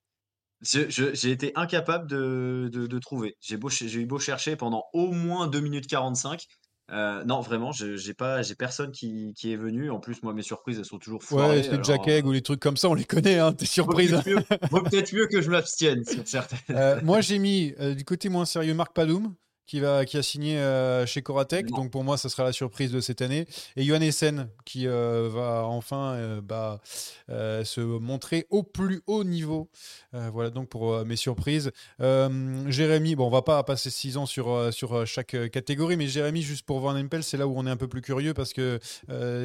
[0.62, 3.36] J'ai été incapable de, de, de trouver.
[3.42, 6.48] J'ai beau, ch- j'ai eu beau chercher pendant au moins 2 minutes 45.
[6.92, 9.90] Euh, non, vraiment, j'ai pas, j'ai personne qui, qui est venu.
[9.90, 11.64] En plus, moi, mes surprises, elles sont toujours Ouais, foirées.
[11.64, 13.72] c'est alors, Jack Egg ou les trucs comme ça, on les connaît, hein, t'es vaut
[13.72, 14.12] surprise.
[14.12, 16.60] peut-être mieux, vaut peut-être mieux que je m'abstienne sur certaines.
[16.70, 19.34] Euh, moi, j'ai mis euh, du côté moins sérieux Marc Padoum,
[19.66, 21.70] qui, va, qui a signé euh, chez Coratec.
[21.70, 21.78] Non.
[21.78, 23.48] Donc, pour moi, ça sera la surprise de cette année.
[23.76, 26.82] Et Johan Essen, qui euh, va enfin euh, bah,
[27.28, 29.70] se montrer au plus haut niveau.
[30.14, 31.72] Voilà donc pour mes surprises.
[32.00, 36.66] Jérémy, bon, on va pas passer 6 ans sur, sur chaque catégorie, mais Jérémy, juste
[36.66, 38.80] pour Van Empel, c'est là où on est un peu plus curieux parce que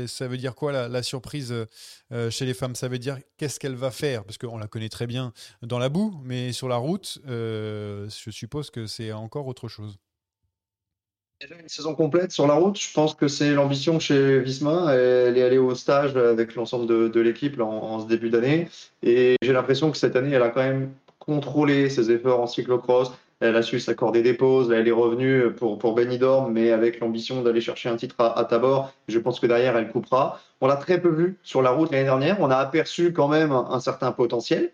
[0.07, 1.55] ça veut dire quoi la, la surprise
[2.31, 2.75] chez les femmes?
[2.75, 4.25] Ça veut dire qu'est-ce qu'elle va faire?
[4.25, 8.71] Parce qu'on la connaît très bien dans la boue, mais sur la route, je suppose
[8.71, 9.99] que c'est encore autre chose.
[11.41, 14.93] Déjà une saison complète sur la route, je pense que c'est l'ambition chez Visma.
[14.93, 18.69] Elle est allée au stage avec l'ensemble de, l'équipe là, en, ce début d'année.
[19.03, 23.13] Et j'ai l'impression que cette année, elle a quand même contrôlé ses efforts en cyclocross.
[23.41, 24.71] Elle a su s'accorder des pauses.
[24.71, 28.93] Elle est revenue pour, pour Benidorm, mais avec l'ambition d'aller chercher un titre à, Tabor.
[29.09, 30.41] Je pense que derrière, elle coupera.
[30.61, 32.37] On l'a très peu vu sur la route l'année dernière.
[32.41, 34.73] On a aperçu quand même un certain potentiel.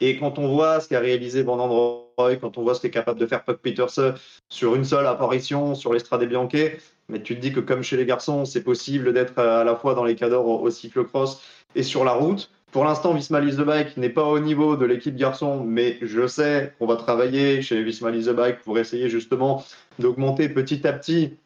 [0.00, 3.18] Et quand on voit ce qu'a réalisé Van Androy, quand on voit ce qu'est capable
[3.18, 4.14] de faire Puck Peters
[4.48, 6.52] sur une seule apparition sur l'Estrade Bianche,
[7.08, 9.94] mais tu te dis que comme chez les garçons, c'est possible d'être à la fois
[9.94, 11.42] dans les cadors au, cyclocross
[11.74, 12.50] et sur la route.
[12.70, 16.74] Pour l'instant, Visma the Bike n'est pas au niveau de l'équipe garçon, mais je sais
[16.78, 19.64] qu'on va travailler chez Visma the Bike pour essayer justement
[19.98, 21.38] d'augmenter petit à petit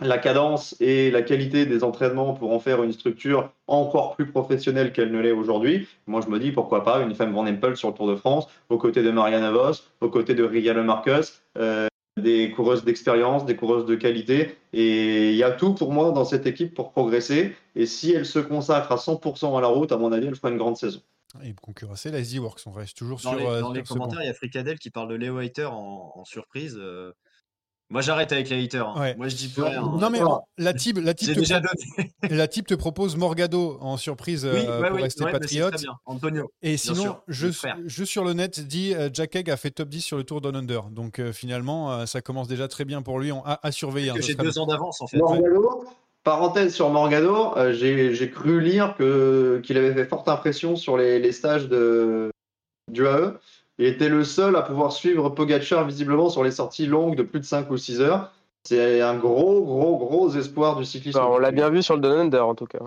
[0.00, 4.92] la cadence et la qualité des entraînements pour en faire une structure encore plus professionnelle
[4.92, 5.88] qu'elle ne l'est aujourd'hui.
[6.06, 8.46] Moi, je me dis pourquoi pas une femme Van Empel sur le Tour de France,
[8.68, 11.86] aux côtés de Marianne Vos, aux côtés de Rigale Marcus, euh,
[12.20, 14.56] des coureuses d'expérience, des coureuses de qualité.
[14.72, 17.54] Et il y a tout pour moi dans cette équipe pour progresser.
[17.76, 20.50] Et si elle se consacre à 100% à la route, à mon avis, elle fera
[20.50, 21.00] une grande saison.
[21.44, 23.38] Et concurrencer la Works, on reste toujours Dans sur.
[23.38, 25.66] les, euh, dans les sur commentaires, il y a Fricadel qui parle de Leo Hater
[25.66, 26.76] en, en surprise.
[26.78, 27.12] euh.
[27.92, 28.86] Moi, j'arrête avec les haters.
[28.88, 29.00] hein.
[29.00, 29.14] Ouais.
[29.16, 29.80] Moi, je dis plus rien.
[29.82, 30.20] Non mais
[30.58, 32.12] la type, la type te, déjà pro- donné.
[32.36, 35.72] la type te propose Morgado en surprise Oui, euh, ouais, pour oui, rester ouais, patriote.
[35.74, 35.96] très bien.
[36.06, 36.50] Antonio.
[36.62, 39.88] Et bien sinon, sûr, je, sur le net dit euh, Jack Egg a fait top
[39.88, 40.84] 10 sur le Tour Down Under.
[40.84, 44.10] Donc euh, finalement, euh, ça commence déjà très bien pour lui on- à, à surveiller.
[44.10, 45.18] hein, j'ai deux ans d'avance, en fait.
[45.18, 45.84] Morgado,
[46.22, 50.96] parenthèse sur Morgado, euh, j'ai j'ai cru lire que qu'il avait fait forte impression sur
[50.96, 52.30] les, les stages de,
[52.88, 53.32] du AE.
[53.80, 57.40] Il était le seul à pouvoir suivre Pogacar visiblement sur les sorties longues de plus
[57.40, 58.30] de 5 ou 6 heures.
[58.62, 61.18] C'est un gros, gros, gros espoir du cyclisme.
[61.18, 62.78] Enfin, on l'a bien vu sur le Down Under en tout cas.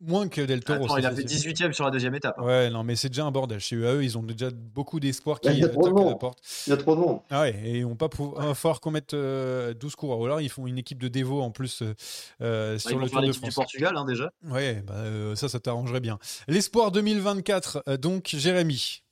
[0.00, 0.84] Moins que Del Toro.
[0.84, 1.50] Attends, il a fait sûr.
[1.52, 2.36] 18ème sur la deuxième étape.
[2.38, 2.44] hein.
[2.44, 3.58] Ouais, non, mais c'est déjà un bordel.
[3.58, 6.10] Chez UAE, ils ont déjà beaucoup d'espoir qui y a trop de toquent à la
[6.10, 6.20] monde.
[6.20, 6.38] porte.
[6.66, 7.20] Il y a trop de monde.
[7.30, 8.42] Ah ouais, et ils vont pas pouvoir.
[8.44, 10.20] Il va falloir qu'on mette euh, 12 coureurs.
[10.20, 11.94] Ou alors ils font une équipe de dévot en plus euh,
[12.42, 13.64] euh, sur ils le Tour de l'équipe du France.
[13.64, 14.30] Portugal, hein, déjà.
[14.48, 16.18] Ouais, bah, euh, ça, ça t'arrangerait bien.
[16.46, 19.02] L'espoir 2024, euh, donc Jérémy.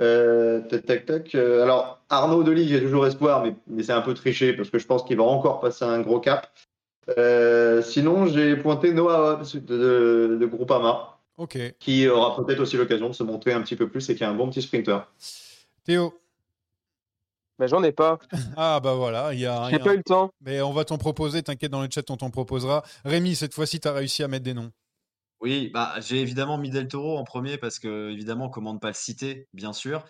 [0.00, 1.34] Euh, tac, tac, tac.
[1.34, 4.78] Euh, alors, Arnaud Delis, j'ai toujours espoir, mais, mais c'est un peu triché parce que
[4.78, 6.48] je pense qu'il va encore passer un gros cap.
[7.16, 11.58] Euh, sinon, j'ai pointé Noah Hobbs de, Groupama, Ok.
[11.78, 14.26] qui aura peut-être aussi l'occasion de se montrer un petit peu plus et qui est
[14.26, 15.00] un bon petit sprinter.
[15.84, 16.14] Théo.
[17.58, 18.18] Mais j'en ai pas.
[18.56, 19.68] Ah bah voilà, il y a.
[19.70, 20.30] J'ai pas eu le temps.
[20.42, 22.84] Mais on va t'en proposer, t'inquiète, dans le chat, on t'en proposera.
[23.04, 24.70] Rémi, cette fois-ci, tu as réussi à mettre des noms.
[25.40, 28.88] Oui, bah, j'ai évidemment mis Del Toro en premier parce que, évidemment, comment ne pas
[28.88, 30.04] le citer, bien sûr.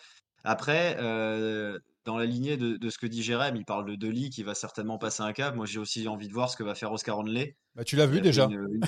[0.45, 4.31] Après, euh, dans la lignée de, de ce que dit Jérém, il parle de Deli
[4.31, 5.55] qui va certainement passer un cap.
[5.55, 7.57] Moi, j'ai aussi envie de voir ce que va faire Oscar Onley.
[7.75, 8.45] Bah, tu l'as vu déjà.
[8.47, 8.81] Une, une-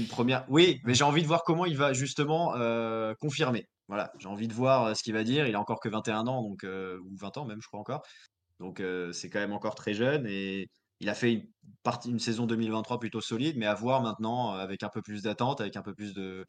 [0.00, 0.46] une première.
[0.48, 3.66] Oui, mais j'ai envie de voir comment il va justement euh, confirmer.
[3.88, 5.46] Voilà, j'ai envie de voir euh, ce qu'il va dire.
[5.46, 8.02] Il a encore que 21 ans, donc euh, ou 20 ans même, je crois encore.
[8.60, 10.70] Donc euh, c'est quand même encore très jeune et
[11.02, 11.48] il a fait
[12.06, 15.60] une saison 2023 plutôt solide, mais à voir maintenant euh, avec un peu plus d'attente,
[15.60, 16.46] avec un peu plus de,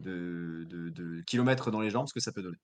[0.00, 2.56] de, kilomètres dans les jambes, ce que ça peut donner.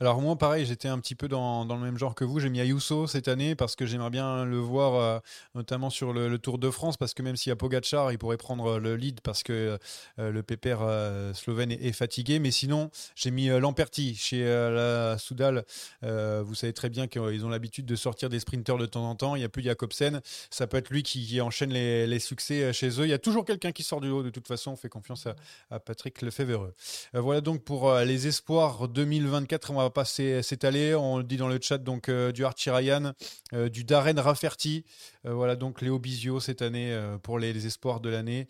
[0.00, 2.40] Alors moi, pareil, j'étais un petit peu dans, dans le même genre que vous.
[2.40, 5.18] J'ai mis Ayuso cette année parce que j'aimerais bien le voir, euh,
[5.54, 8.38] notamment sur le, Tour de France, parce que même s'il y a Pogacar, il pourrait
[8.38, 9.78] prendre le lead parce que
[10.18, 12.38] euh, le pépère euh, slovène est, fatigué.
[12.38, 15.64] Mais sinon, j'ai mis euh, Lamperti chez euh, la Soudal.
[16.04, 19.14] Euh, vous savez très bien qu'ils ont l'habitude de sortir des sprinteurs de temps en
[19.14, 19.36] temps.
[19.36, 20.20] Il n'y a plus Jacobsen.
[20.50, 23.06] Ça peut être lui qui, enchaîne les, succès euh, chez eux.
[23.06, 24.22] Il y a toujours quelqu'un qui sort du haut.
[24.22, 25.36] De toute façon, on fait confiance à,
[25.70, 26.69] à Patrick Lefebvre.
[27.14, 29.70] Euh, voilà donc pour euh, les espoirs 2024.
[29.70, 30.94] On va pas s'é- s'étaler.
[30.94, 33.12] On le dit dans le chat donc euh, du Archie Ryan,
[33.54, 34.84] euh, du Darren Rafferty.
[35.26, 38.46] Euh, voilà donc Léo Bizio cette année euh, pour les, espoirs de l'année.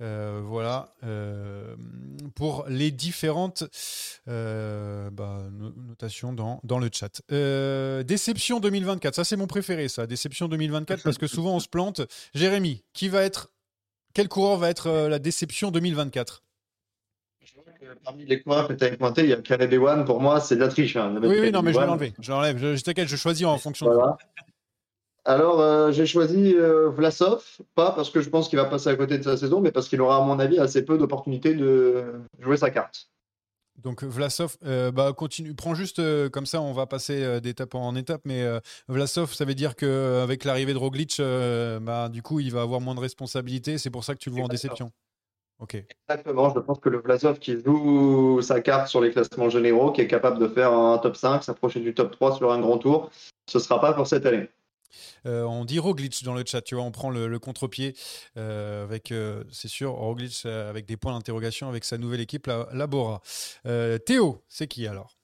[0.00, 1.74] Euh, voilà euh,
[2.34, 3.64] pour les différentes
[4.28, 7.22] euh, bah, no- notations dans, dans le chat.
[7.32, 9.14] Euh, déception 2024.
[9.14, 10.06] Ça c'est mon préféré ça.
[10.06, 12.00] Déception 2024 parce que souvent on se plante.
[12.34, 13.50] Jérémy, qui va être
[14.14, 16.41] quel coureur va être euh, la déception 2024 Je vois que
[18.04, 20.04] Parmi les que tu avais pointés, il y a Caleb Ewan.
[20.04, 20.96] Pour moi, c'est de la triche.
[20.96, 22.12] hein, de Oui, oui, non, mais je vais l'enlever.
[22.20, 22.58] Je l'enlève.
[22.58, 23.94] Je, je t'inquiète, je choisis en fonction de.
[23.94, 24.16] Voilà.
[25.24, 27.44] Alors, euh, j'ai choisi euh, Vlasov,
[27.76, 29.88] pas parce que je pense qu'il va passer à côté de sa saison, mais parce
[29.88, 32.04] qu'il aura, à mon avis, assez peu d'opportunités de
[32.40, 33.08] jouer sa carte.
[33.82, 37.74] Donc Vlasov, euh, bah continue, prends juste euh, comme ça, on va passer euh, d'étape
[37.74, 38.44] en étape, mais
[38.88, 41.20] Vlasov, ça veut dire que euh, avec l'arrivée de Roglic,
[41.80, 43.78] bah du coup, il va avoir moins de responsabilités.
[43.78, 44.90] C'est pour ça que tu le vois en déception.
[46.08, 50.00] Exactement, je pense que le Vlasov qui joue sa carte sur les classements généraux, qui
[50.00, 53.10] est capable de faire un top 5, s'approcher du top 3 sur un grand tour,
[53.48, 54.48] ce ne sera pas pour cette année.
[55.26, 57.94] Euh, on dit Roglic dans le chat, tu vois, on prend le, le contre-pied
[58.36, 62.68] euh, avec, euh, c'est sûr, Roglic avec des points d'interrogation avec sa nouvelle équipe, la,
[62.72, 63.20] la Bora.
[63.66, 65.16] Euh, Théo, c'est qui alors?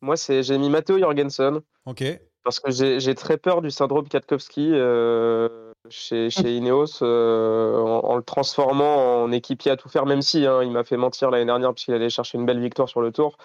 [0.00, 2.04] Moi, c'est j'ai mis Matteo Jorgensen Ok.
[2.44, 8.16] Parce que j'ai très peur du syndrome Katkowski euh, chez, chez Ineos euh, en, en
[8.16, 11.44] le transformant en équipier à tout faire, même si hein, il m'a fait mentir l'année
[11.44, 13.36] dernière puisqu'il allait chercher une belle victoire sur le Tour.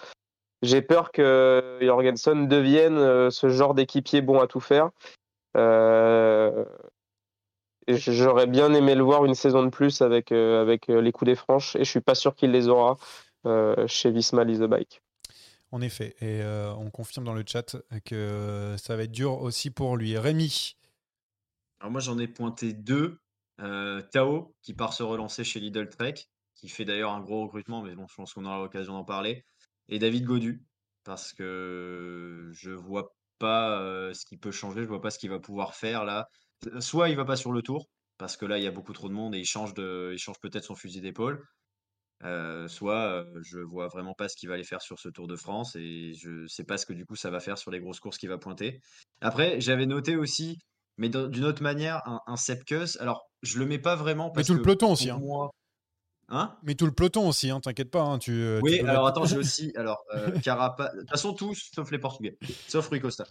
[0.62, 4.90] J'ai peur que Jorgensen devienne euh, ce genre d'équipier bon à tout faire.
[5.56, 6.64] Euh,
[7.86, 11.76] J'aurais bien aimé le voir une saison de plus avec, avec les coups des franches
[11.76, 12.96] et je suis pas sûr qu'il les aura
[13.86, 15.03] chez Visma the Bike.
[15.74, 19.72] En effet, et euh, on confirme dans le chat que ça va être dur aussi
[19.72, 20.16] pour lui.
[20.16, 20.76] Rémi
[21.80, 23.18] Alors moi j'en ai pointé deux.
[23.60, 26.14] Euh, Tao qui part se relancer chez Lidl Trek,
[26.54, 29.44] qui fait d'ailleurs un gros recrutement, mais bon, je pense qu'on aura l'occasion d'en parler.
[29.88, 30.62] Et David Godu,
[31.02, 35.30] parce que je vois pas euh, ce qui peut changer, je vois pas ce qu'il
[35.30, 36.28] va pouvoir faire là.
[36.78, 39.08] Soit il va pas sur le tour, parce que là il y a beaucoup trop
[39.08, 41.44] de monde et il change il change peut-être son fusil d'épaule.
[42.24, 45.26] Euh, soit euh, je vois vraiment pas ce qu'il va aller faire sur ce Tour
[45.26, 47.80] de France et je sais pas ce que du coup ça va faire sur les
[47.80, 48.80] grosses courses qu'il va pointer.
[49.20, 50.58] Après, j'avais noté aussi,
[50.96, 52.96] mais d'une autre manière, un, un Sepkus.
[52.98, 55.10] Alors, je le mets pas vraiment Mais tout le peloton aussi.
[55.10, 55.18] Hein.
[55.20, 55.50] moi-
[56.30, 58.02] Hein Mais tout le peloton aussi, hein, t'inquiète pas.
[58.02, 59.72] hein, tu, euh, tu Oui, alors attends, j'ai aussi.
[59.76, 60.90] Alors, euh, Carapa.
[60.94, 63.24] De toute façon, tous sauf les Portugais, sauf Rui Costa.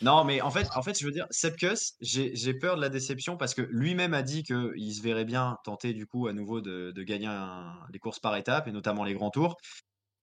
[0.00, 3.36] Non, mais en fait, en fait, je veux dire, Sepkus, j'ai peur de la déception
[3.36, 6.90] parce que lui-même a dit qu'il se verrait bien tenter du coup à nouveau de,
[6.92, 9.56] de gagner un- les courses par étapes et notamment les grands tours.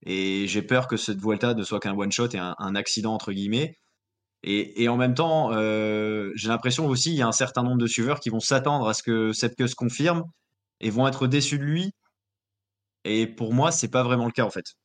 [0.05, 3.31] Et j'ai peur que cette Vuelta ne soit qu'un one-shot et un, un accident entre
[3.31, 3.75] guillemets.
[4.43, 7.77] Et, et en même temps, euh, j'ai l'impression aussi il y a un certain nombre
[7.79, 10.23] de suiveurs qui vont s'attendre à ce que Sepkus confirme
[10.79, 11.91] et vont être déçus de lui.
[13.07, 14.75] Et pour moi, c'est pas vraiment le cas en fait.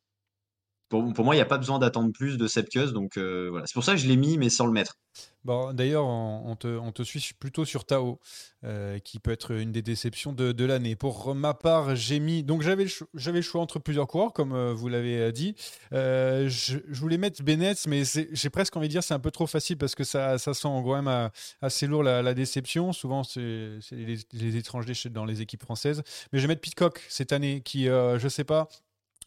[0.92, 3.66] Pour, moi, il n'y a pas besoin d'attendre plus de Sepkus, donc euh, voilà.
[3.66, 4.98] C'est pour ça que je l'ai mis, mais sans le mettre.
[5.42, 8.20] Bon, D'ailleurs, on, te, suit plutôt sur Tao,
[8.62, 10.94] euh, qui peut être une des déceptions de, l'année.
[10.94, 12.44] Pour ma part, j'ai mis.
[12.44, 15.54] Donc, j'avais le, choix entre plusieurs coureurs, comme euh, vous l'avez dit.
[15.92, 19.78] Je, voulais mettre Bennett, mais j'ai presque envie de dire c'est un peu trop facile
[19.78, 21.30] parce que ça, ça sent quand même
[21.62, 22.92] assez lourd la, déception.
[22.92, 26.02] Souvent, c'est les, les étrangers dans les équipes françaises.
[26.32, 28.68] Mais je vais mettre Pitcock cette année, qui, je sais pas,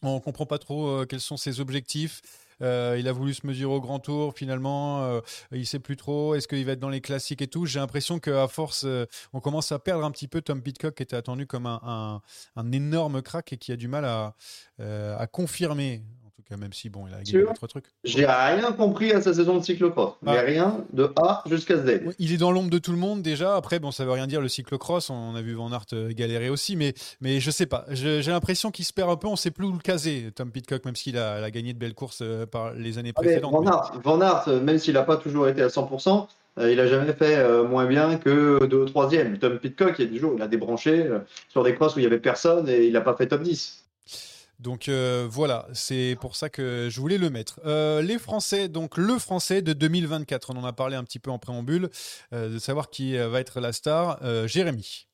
[0.02, 2.22] on comprend pas trop euh, quels sont ses objectifs.
[2.62, 5.20] Euh, il a voulu se mesurer au grand tour, finalement, euh,
[5.52, 6.34] il sait plus trop.
[6.34, 7.66] Est-ce qu'il va être dans les classiques et tout?
[7.66, 11.02] J'ai l'impression qu'à force, euh, on commence à perdre un petit peu Tom Pitcock, qui
[11.02, 12.22] était attendu comme un,
[12.72, 16.02] énorme crack et qui a du mal à confirmer.
[16.48, 17.86] Cas, même si bon, il a gagné d'autres trucs.
[18.04, 20.14] J'ai rien compris à sa saison de cyclocross.
[20.22, 20.42] Mais Ah.
[20.42, 21.84] rien de A jusqu'à Z.
[21.86, 23.56] Ouais, Il est dans l'ombre de tout le monde déjà.
[23.56, 25.10] Après, bon, ça veut rien dire le cyclocross.
[25.10, 27.84] On a vu Van Aert euh, galérer aussi, mais, mais je sais pas.
[27.90, 29.26] J'ai l'impression qu'il se perd un peu.
[29.26, 31.94] On sait plus où le caser, Tom Pitcock, même s'il a, a gagné de belles
[31.94, 33.52] courses euh, par les années Ah, mais précédentes.
[33.52, 36.28] Van mais- Aert, Van Aert, euh, même s'il n'a pas toujours été à 100%,
[36.58, 39.36] euh, il a jamais fait euh, moins bien que 2 ou 3e.
[39.38, 41.18] Tom Pitcock, il y a des jours il a débranché euh,
[41.48, 43.82] sur des crosses où il n'y avait personne et il n'a pas fait top 10.
[44.58, 47.60] Donc euh, voilà, c'est pour ça que je voulais le mettre.
[47.66, 51.30] Euh, les Français, donc le Français de 2024, on en a parlé un petit peu
[51.30, 51.90] en préambule,
[52.32, 54.18] euh, de savoir qui va être la star.
[54.22, 55.06] Euh, Jérémy.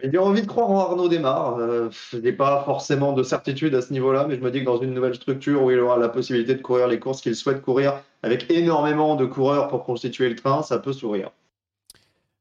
[0.00, 1.58] J'ai envie de croire en Arnaud Desmar.
[1.58, 4.64] Euh, je n'ai pas forcément de certitude à ce niveau-là, mais je me dis que
[4.64, 7.60] dans une nouvelle structure où il aura la possibilité de courir les courses qu'il souhaite
[7.60, 11.30] courir, avec énormément de coureurs pour constituer le train, ça peut sourire.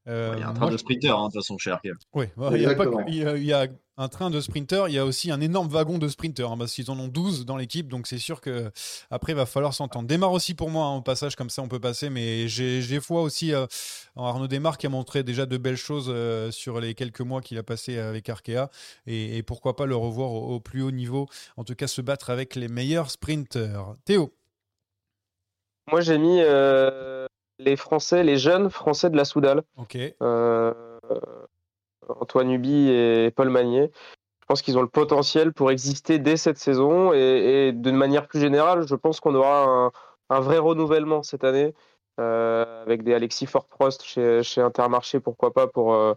[0.08, 1.89] Euh, Il y a un moi, train de sprinter, hein, de toute façon, chez RK.
[2.14, 3.68] Oui, ouais, il y a
[4.02, 6.74] un train de sprinter, il y a aussi un énorme wagon de sprinter, hein, parce
[6.74, 8.72] qu'ils en ont 12 dans l'équipe, donc c'est sûr que
[9.12, 10.08] après il va falloir s'entendre.
[10.08, 13.22] Démarre aussi pour moi, hein, au passage, comme ça on peut passer, mais j'ai foi
[13.22, 13.68] aussi euh,
[14.16, 17.41] en Arnaud Desmar qui a montré déjà de belles choses euh, sur les quelques mois
[17.41, 18.70] qu'il a passé avec Arkea,
[19.06, 22.02] et, et pourquoi pas le revoir au, au plus haut niveau, en tout cas se
[22.02, 23.95] battre avec les meilleurs sprinters.
[24.06, 24.34] Théo
[25.91, 27.28] Moi, j'ai mis euh,
[27.60, 29.62] les Français, les jeunes Français de la Soudal.
[29.78, 29.95] Ok.
[32.10, 33.91] Euh, Antoine Huby et Paul Magnier.
[34.41, 38.28] Je pense qu'ils ont le potentiel pour exister dès cette saison et, et d'une manière
[38.28, 39.91] plus générale, je pense qu'on aura
[40.30, 41.74] un, vrai renouvellement cette année
[42.20, 45.93] euh, avec des Alexis Fort-Prost chez, Intermarché, pourquoi pas pour.
[45.93, 46.14] euh,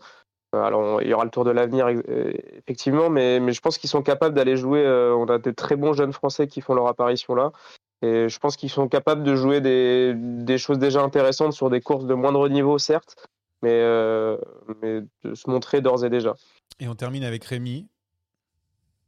[0.53, 3.91] alors, on- il y aura le Tour de l'avenir, euh, effectivement, mais, je pense qu'ils
[3.91, 4.85] sont capables d'aller jouer.
[4.85, 7.53] euh, on a des très bons jeunes Français qui font leur apparition là.
[8.03, 12.07] Et je pense qu'ils sont capables de jouer des choses déjà intéressantes sur des courses
[12.07, 13.16] de moindre niveau, certes,
[13.65, 14.37] mais, euh,
[14.83, 16.35] mais de se montrer d'ores et déjà.
[16.81, 17.89] Et on termine avec Rémi.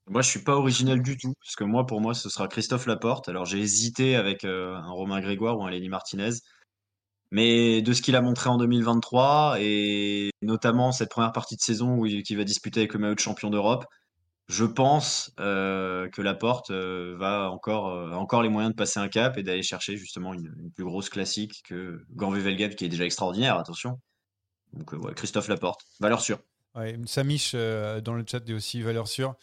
[0.09, 2.87] Moi, je suis pas original du tout, parce que moi, pour moi, ce sera Christophe
[2.87, 3.29] Laporte.
[3.29, 6.31] Alors, j'ai hésité avec euh, un Romain Grégoire ou un Lenny Martinez.
[7.33, 11.97] Mais de ce qu'il a montré en 2023, et notamment cette première partie de saison
[11.97, 13.85] où il, va disputer avec le maillot de champion d'Europe,
[14.49, 19.01] je pense euh, que Laporte euh, va encore, euh, a encore les moyens de passer
[19.01, 22.85] un cap et d'aller chercher justement une, une plus grosse classique que Ganvé Velgade, qui
[22.85, 23.99] est déjà extraordinaire, attention.
[24.77, 26.39] Donc, euh, ouais, Christophe Laporte, valeur sûre.
[26.75, 29.35] Ouais, Samish euh, dans le chat dit aussi valeur sûre.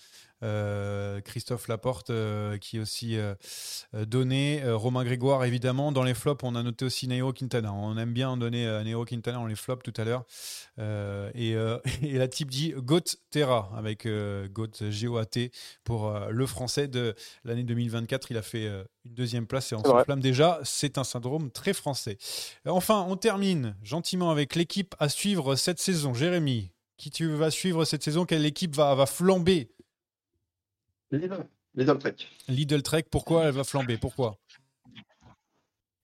[0.43, 3.33] Euh, Christophe Laporte euh, qui est aussi euh,
[3.93, 4.61] donné.
[4.65, 5.91] Romain Grégoire évidemment.
[5.91, 7.73] Dans les flops, on a noté aussi Nairo Quintana.
[7.73, 10.25] On aime bien donner Nairo Quintana dans les flops tout à l'heure.
[11.35, 11.51] Et,
[12.01, 15.51] et la type dit Goat Terra avec Goat G-O-A-T
[15.83, 17.15] pour le français de
[17.45, 18.31] l'année 2024.
[18.31, 20.59] Il a fait une deuxième place et on s'enflamme déjà.
[20.63, 22.17] C'est un syndrome très français.
[22.65, 26.13] Enfin, on termine gentiment avec l'équipe à suivre cette saison.
[26.13, 28.25] Jérémy, qui tu vas suivre cette saison?
[28.25, 29.69] Quelle équipe va, va flamber
[31.13, 31.45] Lidl.
[31.75, 32.15] Lidl Trek.
[32.47, 33.97] Lidl Trek, pourquoi elle va flamber?
[33.97, 34.37] Pourquoi?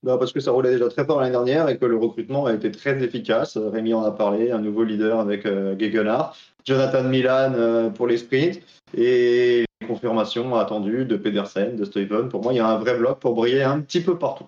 [0.03, 2.53] Bah, parce que ça roulait déjà très fort l'année dernière et que le recrutement a
[2.53, 3.57] été très efficace.
[3.57, 8.18] Rémi en a parlé, un nouveau leader avec euh, Gegenhardt, Jonathan Milan euh, pour les
[8.18, 8.62] sprints
[8.95, 12.30] et les confirmations attendues de Pedersen, de Steven.
[12.30, 14.47] Pour moi, il y a un vrai bloc pour briller un petit peu partout.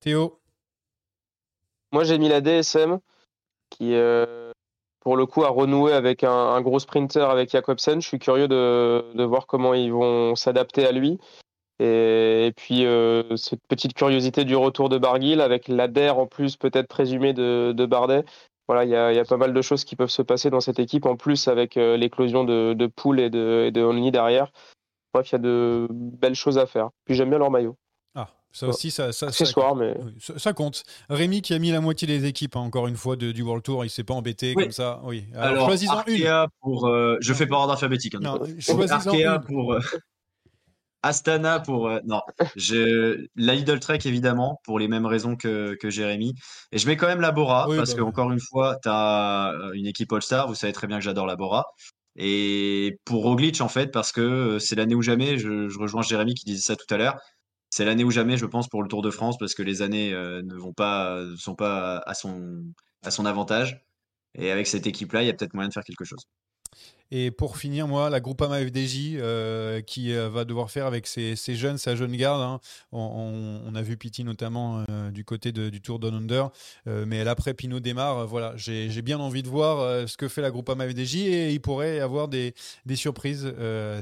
[0.00, 0.40] Théo?
[1.92, 2.98] Moi, j'ai mis la DSM
[3.70, 4.47] qui, euh,
[5.00, 8.00] pour le coup, a renoué avec un, gros sprinter avec Jacobsen.
[8.00, 11.18] Je suis curieux de, voir comment ils vont s'adapter à lui.
[11.80, 16.88] Et, puis, euh, cette petite curiosité du retour de Barguil avec l'ADER en plus, peut-être
[16.88, 18.24] présumé de, de Bardet.
[18.66, 21.06] Voilà, il y a, pas mal de choses qui peuvent se passer dans cette équipe,
[21.06, 22.84] en plus avec euh, l'éclosion de, de
[23.18, 24.52] et de, et de Only derrière.
[25.14, 26.90] Bref, il y a de belles choses à faire.
[27.06, 27.76] Puis j'aime bien leur maillot.
[28.58, 30.82] Ça aussi, ça, ça, ça, Accessoire, mais ça- ça compte.
[31.08, 33.62] Rémi qui a mis la moitié des équipes, hein, encore une fois, de- du World
[33.62, 34.64] Tour, il s'est pas embêté Oui.
[34.64, 35.00] comme ça.
[35.04, 35.24] Oui.
[35.34, 36.26] Alors, Alors, choisis-en une.
[36.26, 36.86] Arkea pour.
[36.88, 38.14] euh, je fais par ordre alphabétique.
[38.16, 38.34] hein, Non,
[38.90, 39.40] Arkea une.
[39.46, 39.74] pour.
[39.74, 39.80] euh,
[41.02, 41.86] Astana pour.
[41.88, 42.20] euh, non,
[42.56, 46.34] je, la Lidl Trek évidemment, pour les mêmes raisons que, que Jérémy.
[46.72, 48.08] Et je mets quand même la Bora, Oui, parce bah que, oui.
[48.08, 50.48] encore une fois, tu as une équipe All-Star.
[50.48, 51.64] Vous savez très bien que j'adore la Bora.
[52.16, 56.02] Et pour Roglic, en fait, parce que euh, c'est l'année ou jamais, je, je rejoins
[56.02, 57.16] Jérémy qui disait ça tout à l'heure.
[57.70, 60.12] C'est l'année ou jamais, je pense, pour le Tour de France, parce que les années
[60.12, 62.64] euh, ne vont pas, sont pas à son,
[63.02, 63.84] à son avantage.
[64.34, 66.26] Et avec cette équipe-là, il y a peut-être moyen de faire quelque chose.
[67.10, 71.36] Et pour finir, moi, la Groupama FDJ euh, qui euh, va devoir faire avec ses,
[71.36, 72.42] jeunes, sa jeune garde.
[72.42, 72.60] hein.
[72.92, 76.50] On, a vu Piti notamment euh, du côté du Tour Down Under,
[76.86, 78.26] euh, mais l'après Pinot démarre.
[78.26, 81.96] voilà, j'ai bien envie de voir ce que fait la Groupama FDJ et il pourrait
[81.96, 82.54] y avoir des,
[82.86, 83.52] des surprises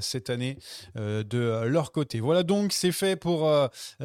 [0.00, 0.58] cette année
[0.94, 2.20] de leur côté.
[2.20, 3.50] Voilà donc, c'est fait pour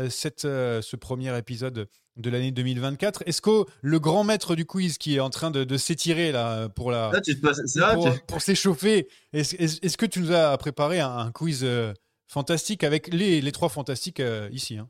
[0.10, 1.88] cette, ce premier épisode
[2.18, 3.24] de l'année 2024.
[3.26, 6.70] Est-ce que le grand maître du quiz qui est en train de, de s'étirer là
[6.70, 9.08] pour la Là, tu te passes- c'est vrai, pour, tu- pour s'échauffer.
[9.34, 11.94] Est-ce que tu nous as préparé un, un quiz euh,
[12.28, 14.88] fantastique avec les, les trois fantastiques euh, ici hein?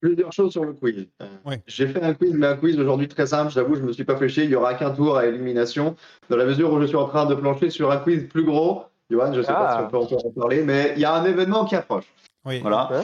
[0.00, 1.06] Plusieurs choses sur le quiz.
[1.20, 1.62] Euh, Ouais.
[1.66, 3.52] J'ai fait un quiz, mais un quiz aujourd'hui très simple.
[3.52, 4.44] J'avoue, je me suis pas chier.
[4.44, 5.94] Il y aura qu'un tour à élimination,
[6.30, 8.84] dans la mesure où je suis en train de plancher sur un quiz plus gros.
[9.10, 9.76] Johan, je sais pas Ah.
[9.78, 12.04] si on peut encore en parler, mais il y a un événement qui approche.
[12.46, 12.60] Oui.
[12.60, 13.02] Voilà.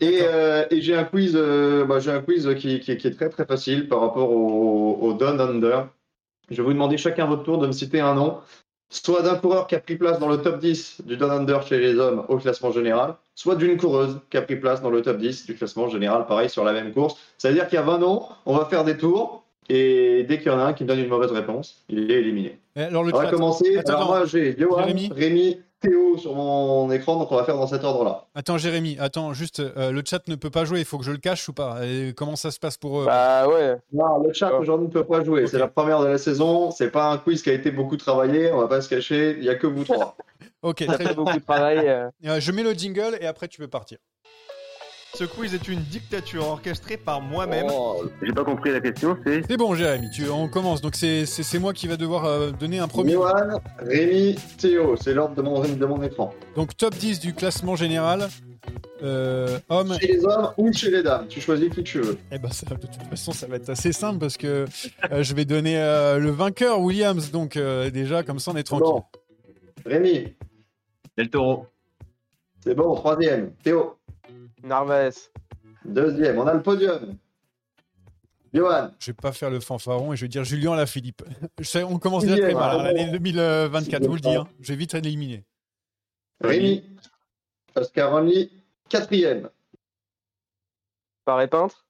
[0.00, 3.16] Et, euh, et j'ai un quiz, euh, bah, j'ai un quiz qui, qui- qui est
[3.16, 5.88] très très facile par rapport au, au Down Under.
[6.50, 8.38] Je vais vous demander chacun votre tour de me citer un nom,
[8.90, 11.78] soit d'un coureur qui a pris place dans le top 10 du Down Under chez
[11.78, 15.18] les hommes au classement général, soit d'une coureuse qui a pris place dans le top
[15.18, 17.16] 10 du classement général, pareil sur la même course.
[17.36, 20.54] C'est-à-dire qu'il y a 20 noms, on va faire des tours, et dès qu'il y
[20.54, 22.58] en a un qui me donne une mauvaise réponse, il est éliminé.
[22.76, 23.30] Eh, Alors le On va chat.
[23.30, 23.76] commencer.
[23.76, 27.66] Attends, Alors moi j'ai Johan, Rémi, Théo sur mon écran, donc on va faire dans
[27.68, 28.26] cet ordre-là.
[28.34, 30.80] Attends Jérémy, attends juste euh, le chat ne peut pas jouer.
[30.80, 31.78] Il faut que je le cache ou pas?
[31.86, 33.76] Et Comment ça se passe pour eux Bah ouais.
[33.92, 35.46] Non, le chat aujourd'hui ne peut pas jouer.
[35.46, 36.70] C'est la première de la saison.
[36.72, 38.50] C'est pas un quiz qui a été beaucoup travaillé.
[38.50, 39.36] On va pas se cacher.
[39.38, 40.16] Il y a que vous trois.
[40.62, 41.14] Ok, Ça très fait bien.
[41.14, 41.78] beaucoup de travail.
[41.88, 42.08] euh.
[42.26, 43.98] Euh, je mets le jingle et après tu peux partir.
[45.14, 47.66] Ce quiz est une dictature orchestrée par moi-même.
[48.22, 49.42] J'ai pas compris la question, c'est.
[49.48, 50.80] C'est bon Jérémy, tu, on commence.
[50.80, 53.14] Donc c'est c'est- c'est moi qui va devoir euh, donner un premier.
[53.14, 54.96] Johan, Rémi, Théo.
[54.96, 56.32] C'est l'ordre de mon, de mon écran.
[56.54, 58.28] Donc top 10 du classement général.
[59.02, 59.96] Euh, homme.
[60.00, 61.26] Chez les hommes ou chez les dames.
[61.28, 62.18] Tu choisis qui tu veux.
[62.30, 64.66] Eh ben ça, de toute façon, ça va être assez simple parce que
[65.10, 67.30] euh, je vais donner euh, le vainqueur Williams.
[67.30, 68.86] Donc euh, déjà, comme ça, on est tranquille.
[68.86, 69.04] Bon.
[69.86, 70.34] Rémi,
[71.16, 71.66] Del Toro.
[72.62, 72.94] c'est bon.
[72.94, 73.52] Troisième.
[73.62, 73.94] Théo,
[74.68, 75.10] Narvaez.
[75.84, 76.38] deuxième.
[76.38, 77.16] On a le podium.
[78.54, 81.22] Johan, Je vais pas faire le fanfaron et je vais dire Julien Lafilippe.
[81.58, 82.76] Je sais, on commence déjà très mal.
[82.76, 82.92] hein, ah.
[82.92, 84.34] L'année 2024, je vous le dis.
[84.34, 84.48] hein.
[84.60, 85.44] Je vais vite éliminer.
[86.40, 86.82] Rémi,
[87.74, 88.50] Oscar Only,
[88.88, 89.50] quatrième.
[91.26, 91.84] Paré peintre.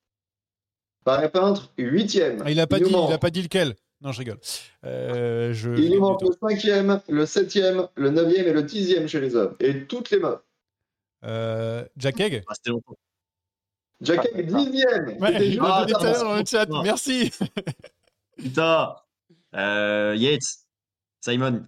[1.05, 2.43] Paré peintre, huitième.
[2.45, 3.75] Ah, il a pas dit, il a pas dit lequel?
[4.01, 4.39] Non, je rigole.
[4.85, 5.71] Euh, je.
[5.77, 9.55] Il nous manque le cinquième, le septième, le neuvième et le dixième chez les hommes.
[9.61, 10.41] Et toutes les meufs.
[11.25, 12.45] Euh, Jack Egg.
[12.49, 12.95] Ah, c'était longtemps.
[14.01, 15.09] Jack Egg, dixième.
[15.21, 16.67] Ouais, Ah, donné tout à l'heure dans le chat.
[16.67, 16.83] non.
[16.83, 17.33] Merci.
[18.37, 18.95] Putain.
[19.55, 20.43] Euh, Yates.
[21.21, 21.67] Simon.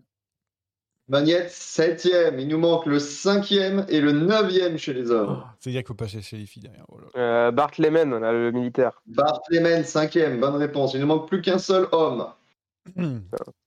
[1.08, 2.38] Magnette, septième.
[2.38, 5.42] Il nous manque le cinquième et le neuvième chez les hommes.
[5.58, 6.84] C'est-à-dire qu'il faut passer chez les filles derrière.
[6.88, 7.00] Oh.
[7.16, 9.02] Euh, Bart Lehman, là, le militaire.
[9.06, 10.38] Bart Lehman, cinquième.
[10.38, 10.94] Bonne réponse.
[10.94, 12.28] Il ne manque plus qu'un seul homme.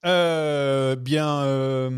[0.04, 1.90] Euh, bien, euh,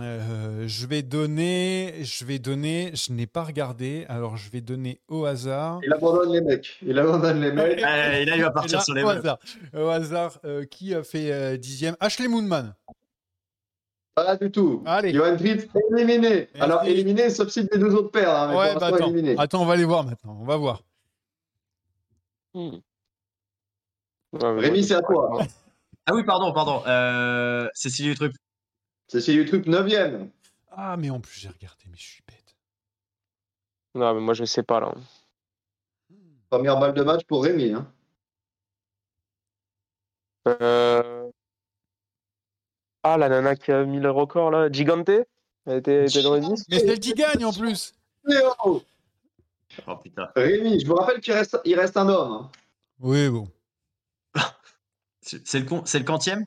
[0.00, 5.00] euh, je vais donner, je vais donner, je n'ai pas regardé, alors je vais donner
[5.08, 5.80] au hasard.
[5.84, 6.78] Il abandonne les mecs.
[6.82, 7.78] Il abandonne les mecs.
[7.78, 9.38] Eh, et là, il va partir là, sur les au hasard,
[9.74, 11.96] au hasard euh, qui a fait euh, dixième?
[12.00, 12.74] Ashley Moonman.
[14.14, 14.82] Pas du tout.
[14.84, 15.12] Allez.
[15.12, 16.28] Johan Fritz, éliminé.
[16.28, 16.60] Merci.
[16.60, 18.28] Alors, éliminé, sauf si les deux autres perdent.
[18.28, 18.90] hein, mais ouais, bah
[19.42, 20.82] attends, on va les voir maintenant, on va voir.
[22.54, 22.80] Ouais,
[24.34, 25.40] Rémi, c'est à toi.
[26.06, 26.82] Ah oui, pardon, pardon.
[26.86, 28.32] Euh, Cécilie Utrup.
[29.08, 30.30] Cécile Utrup, neuvième.
[30.70, 32.56] Ah, mais en plus, j'ai regardé, mais je suis bête.
[33.94, 34.94] Non, mais moi, je sais pas, là.
[36.50, 37.72] Première balle de match pour Rémi.
[37.72, 37.86] Hein.
[40.48, 41.30] Euh,
[43.04, 44.70] Ah, la nana qui a mis le record, là.
[44.70, 45.08] Gigante?
[45.66, 47.94] Elle était, elle était dans les 10 Mais celle qui gagne en plus
[48.24, 48.50] Léo
[49.86, 50.28] Oh putain.
[50.34, 52.32] Rémi, je vous rappelle qu'il reste, il reste un homme.
[52.32, 52.50] hein.
[53.00, 53.48] Oui, bon.
[55.22, 56.44] C'est le, con- c'est le quantième?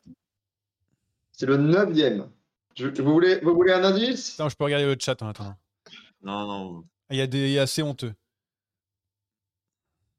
[1.32, 2.30] C'est le neuvième.
[2.78, 4.34] Je- vous, voulez, vous voulez un indice?
[4.40, 5.56] Attends, je peux regarder le chat en attendant.
[6.22, 6.84] Non, non.
[7.10, 8.14] Il y a des il y a assez honteux.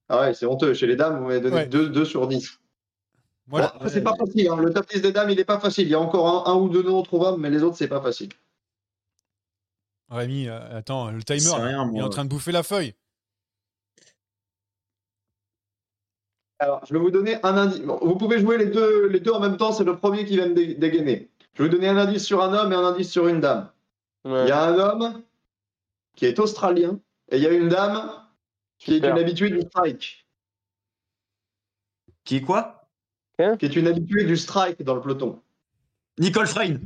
[0.08, 0.72] Ah ouais, c'est honteux.
[0.72, 1.66] Chez les dames, vous m'avez donné Ouais.
[1.66, 2.58] 2 sur 10.
[3.48, 4.48] Moi, Bon, après, c'est pas facile.
[4.48, 4.56] hein.
[4.56, 5.86] Le top 10 des dames, il est pas facile.
[5.86, 8.00] Il y a encore un, un ou deux noms trouvables, mais les autres, c'est pas
[8.00, 8.30] facile.
[10.08, 12.04] Rémi, euh, attends, le timer, rien, il est moi.
[12.04, 12.94] en train de bouffer la feuille.
[16.58, 17.80] Alors, je vais vous donner un indice.
[17.80, 19.72] Bon, vous pouvez jouer les deux, les deux en même temps.
[19.72, 21.30] C'est le premier qui va me dé- dégainer.
[21.54, 23.68] Je vais vous donner un indice sur un homme et un indice sur une dame.
[24.24, 24.44] Ouais.
[24.44, 25.22] Il y a un homme
[26.14, 26.98] qui est australien
[27.30, 28.10] et il y a une dame
[28.78, 30.26] qui est une habituée du strike.
[32.24, 32.88] Qui est quoi?
[33.58, 35.40] Qui est une habituée du strike dans le peloton.
[36.18, 36.78] Nicole Frein.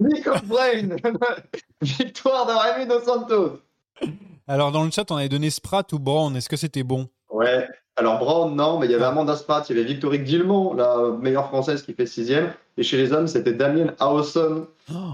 [0.00, 0.96] Nicole Brain
[1.82, 3.60] Victoire de Rémi Dos Santos
[4.46, 6.34] Alors, dans le chat, on avait donné Sprat ou Brown.
[6.36, 7.08] Est-ce que c'était bon?
[7.30, 7.68] Ouais.
[7.98, 11.10] Alors Brown, non, mais il y avait Amanda Spratt, il y avait Victorique Guillemont, la
[11.20, 12.52] meilleure française qui fait sixième.
[12.76, 14.68] Et chez les hommes, c'était Damien Hawson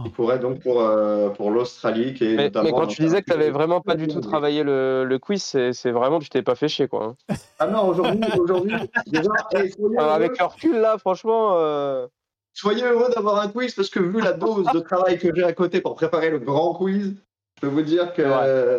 [0.04, 2.12] qui courait donc pour, euh, pour l'Australie.
[2.12, 5.18] Qui Mais, quand tu disais que tu n'avais vraiment pas du tout travaillé le, le
[5.18, 7.16] quiz, c'est c'est vraiment, tu t'es pas fait chier, quoi.
[7.28, 7.36] hein.
[7.58, 8.74] Ah non, aujourd'hui, aujourd'hui
[9.06, 11.52] déjà, eh, heureux, avec le recul, là, franchement.
[11.54, 12.06] euh,
[12.52, 15.54] soyez heureux d'avoir un quiz parce que vu la dose de travail que j'ai à
[15.54, 17.14] côté pour préparer le grand quiz,
[17.56, 18.78] je peux vous dire que euh,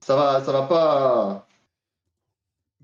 [0.00, 1.46] ça va, ça va pas,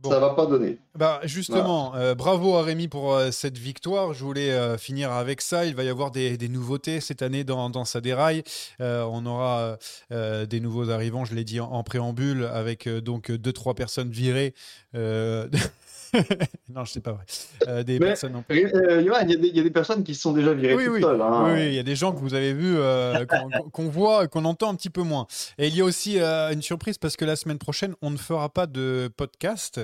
[0.08, 0.78] ça va pas donner.
[0.94, 4.14] Bah justement, euh, bravo à Rémi pour euh, cette victoire.
[4.14, 5.66] Je voulais euh, finir avec ça.
[5.66, 8.42] Il va y avoir des, des nouveautés cette année dans, dans sa déraille.
[8.80, 9.78] On aura
[10.10, 14.54] des nouveaux arrivants, je l'ai dit en, en préambule, avec donc deux trois personnes virées.
[16.16, 16.22] euh,
[16.68, 17.24] non, je sais pas vrai.
[17.68, 19.70] Euh, des Mais, personnes en- euh, Johan, il y, a des- il y a des
[19.70, 21.00] personnes qui se sont déjà virées oui, toutes oui.
[21.02, 21.20] seules.
[21.20, 21.44] hein.
[21.46, 23.24] Oui, oui, il y a des gens que vous avez vus, euh,
[23.72, 25.26] qu'on voit, qu'on entend un petit peu moins.
[25.58, 28.16] Et il y a aussi euh, une surprise parce que la semaine prochaine, on ne
[28.16, 29.80] fera pas de podcast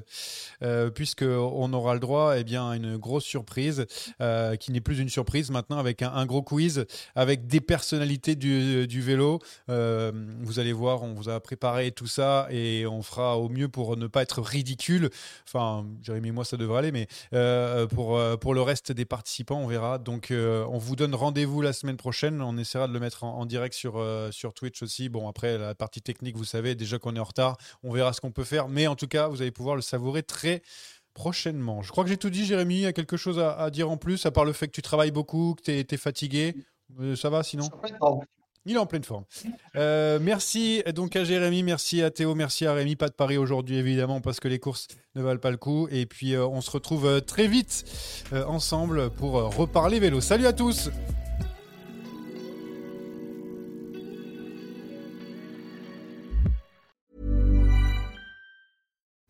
[0.63, 3.87] euh, puisque on aura le droit eh bien, à une grosse surprise
[4.21, 8.35] euh, qui n'est plus une surprise maintenant avec un, un gros quiz avec des personnalités
[8.37, 9.39] du, du vélo.
[9.69, 13.69] Euh, vous allez voir, on vous a préparé tout ça et on fera au mieux
[13.69, 15.11] pour ne pas être ridicule.
[15.47, 15.87] Enfin,
[16.25, 19.67] Et moi, ça devrait aller, mais euh, pour, euh, pour le reste des participants, on
[19.67, 19.99] verra.
[19.99, 22.41] Donc, euh, on vous donne rendez-vous la semaine prochaine.
[22.43, 25.09] On essaiera de le mettre en, direct sur, euh, sur Twitch aussi.
[25.09, 27.57] Bon, après, la partie technique, vous savez déjà qu'on est en retard.
[27.83, 28.69] On verra ce qu'on peut faire.
[28.69, 30.63] Mais en tout cas, vous allez pouvoir le savourer très
[31.15, 31.83] prochainement.
[31.83, 32.77] Je crois que j'ai tout dit, Jérémy.
[32.77, 34.83] Il y a quelque chose à, dire en plus, à part le fait que tu
[34.83, 36.55] travailles beaucoup, que tu es, fatigué.
[37.01, 37.69] Euh, ça va sinon?
[38.65, 39.25] Il est en pleine forme.
[39.77, 42.97] Euh, merci donc à Jérémy, merci à Théo, merci à Rémi.
[42.97, 45.89] Pas de Paris aujourd'hui évidemment parce que les courses ne valent pas le coup.
[45.91, 47.85] Et puis euh, on se retrouve euh, très vite
[48.47, 50.21] ensemble pour reparler vélo.
[50.21, 50.91] Salut à tous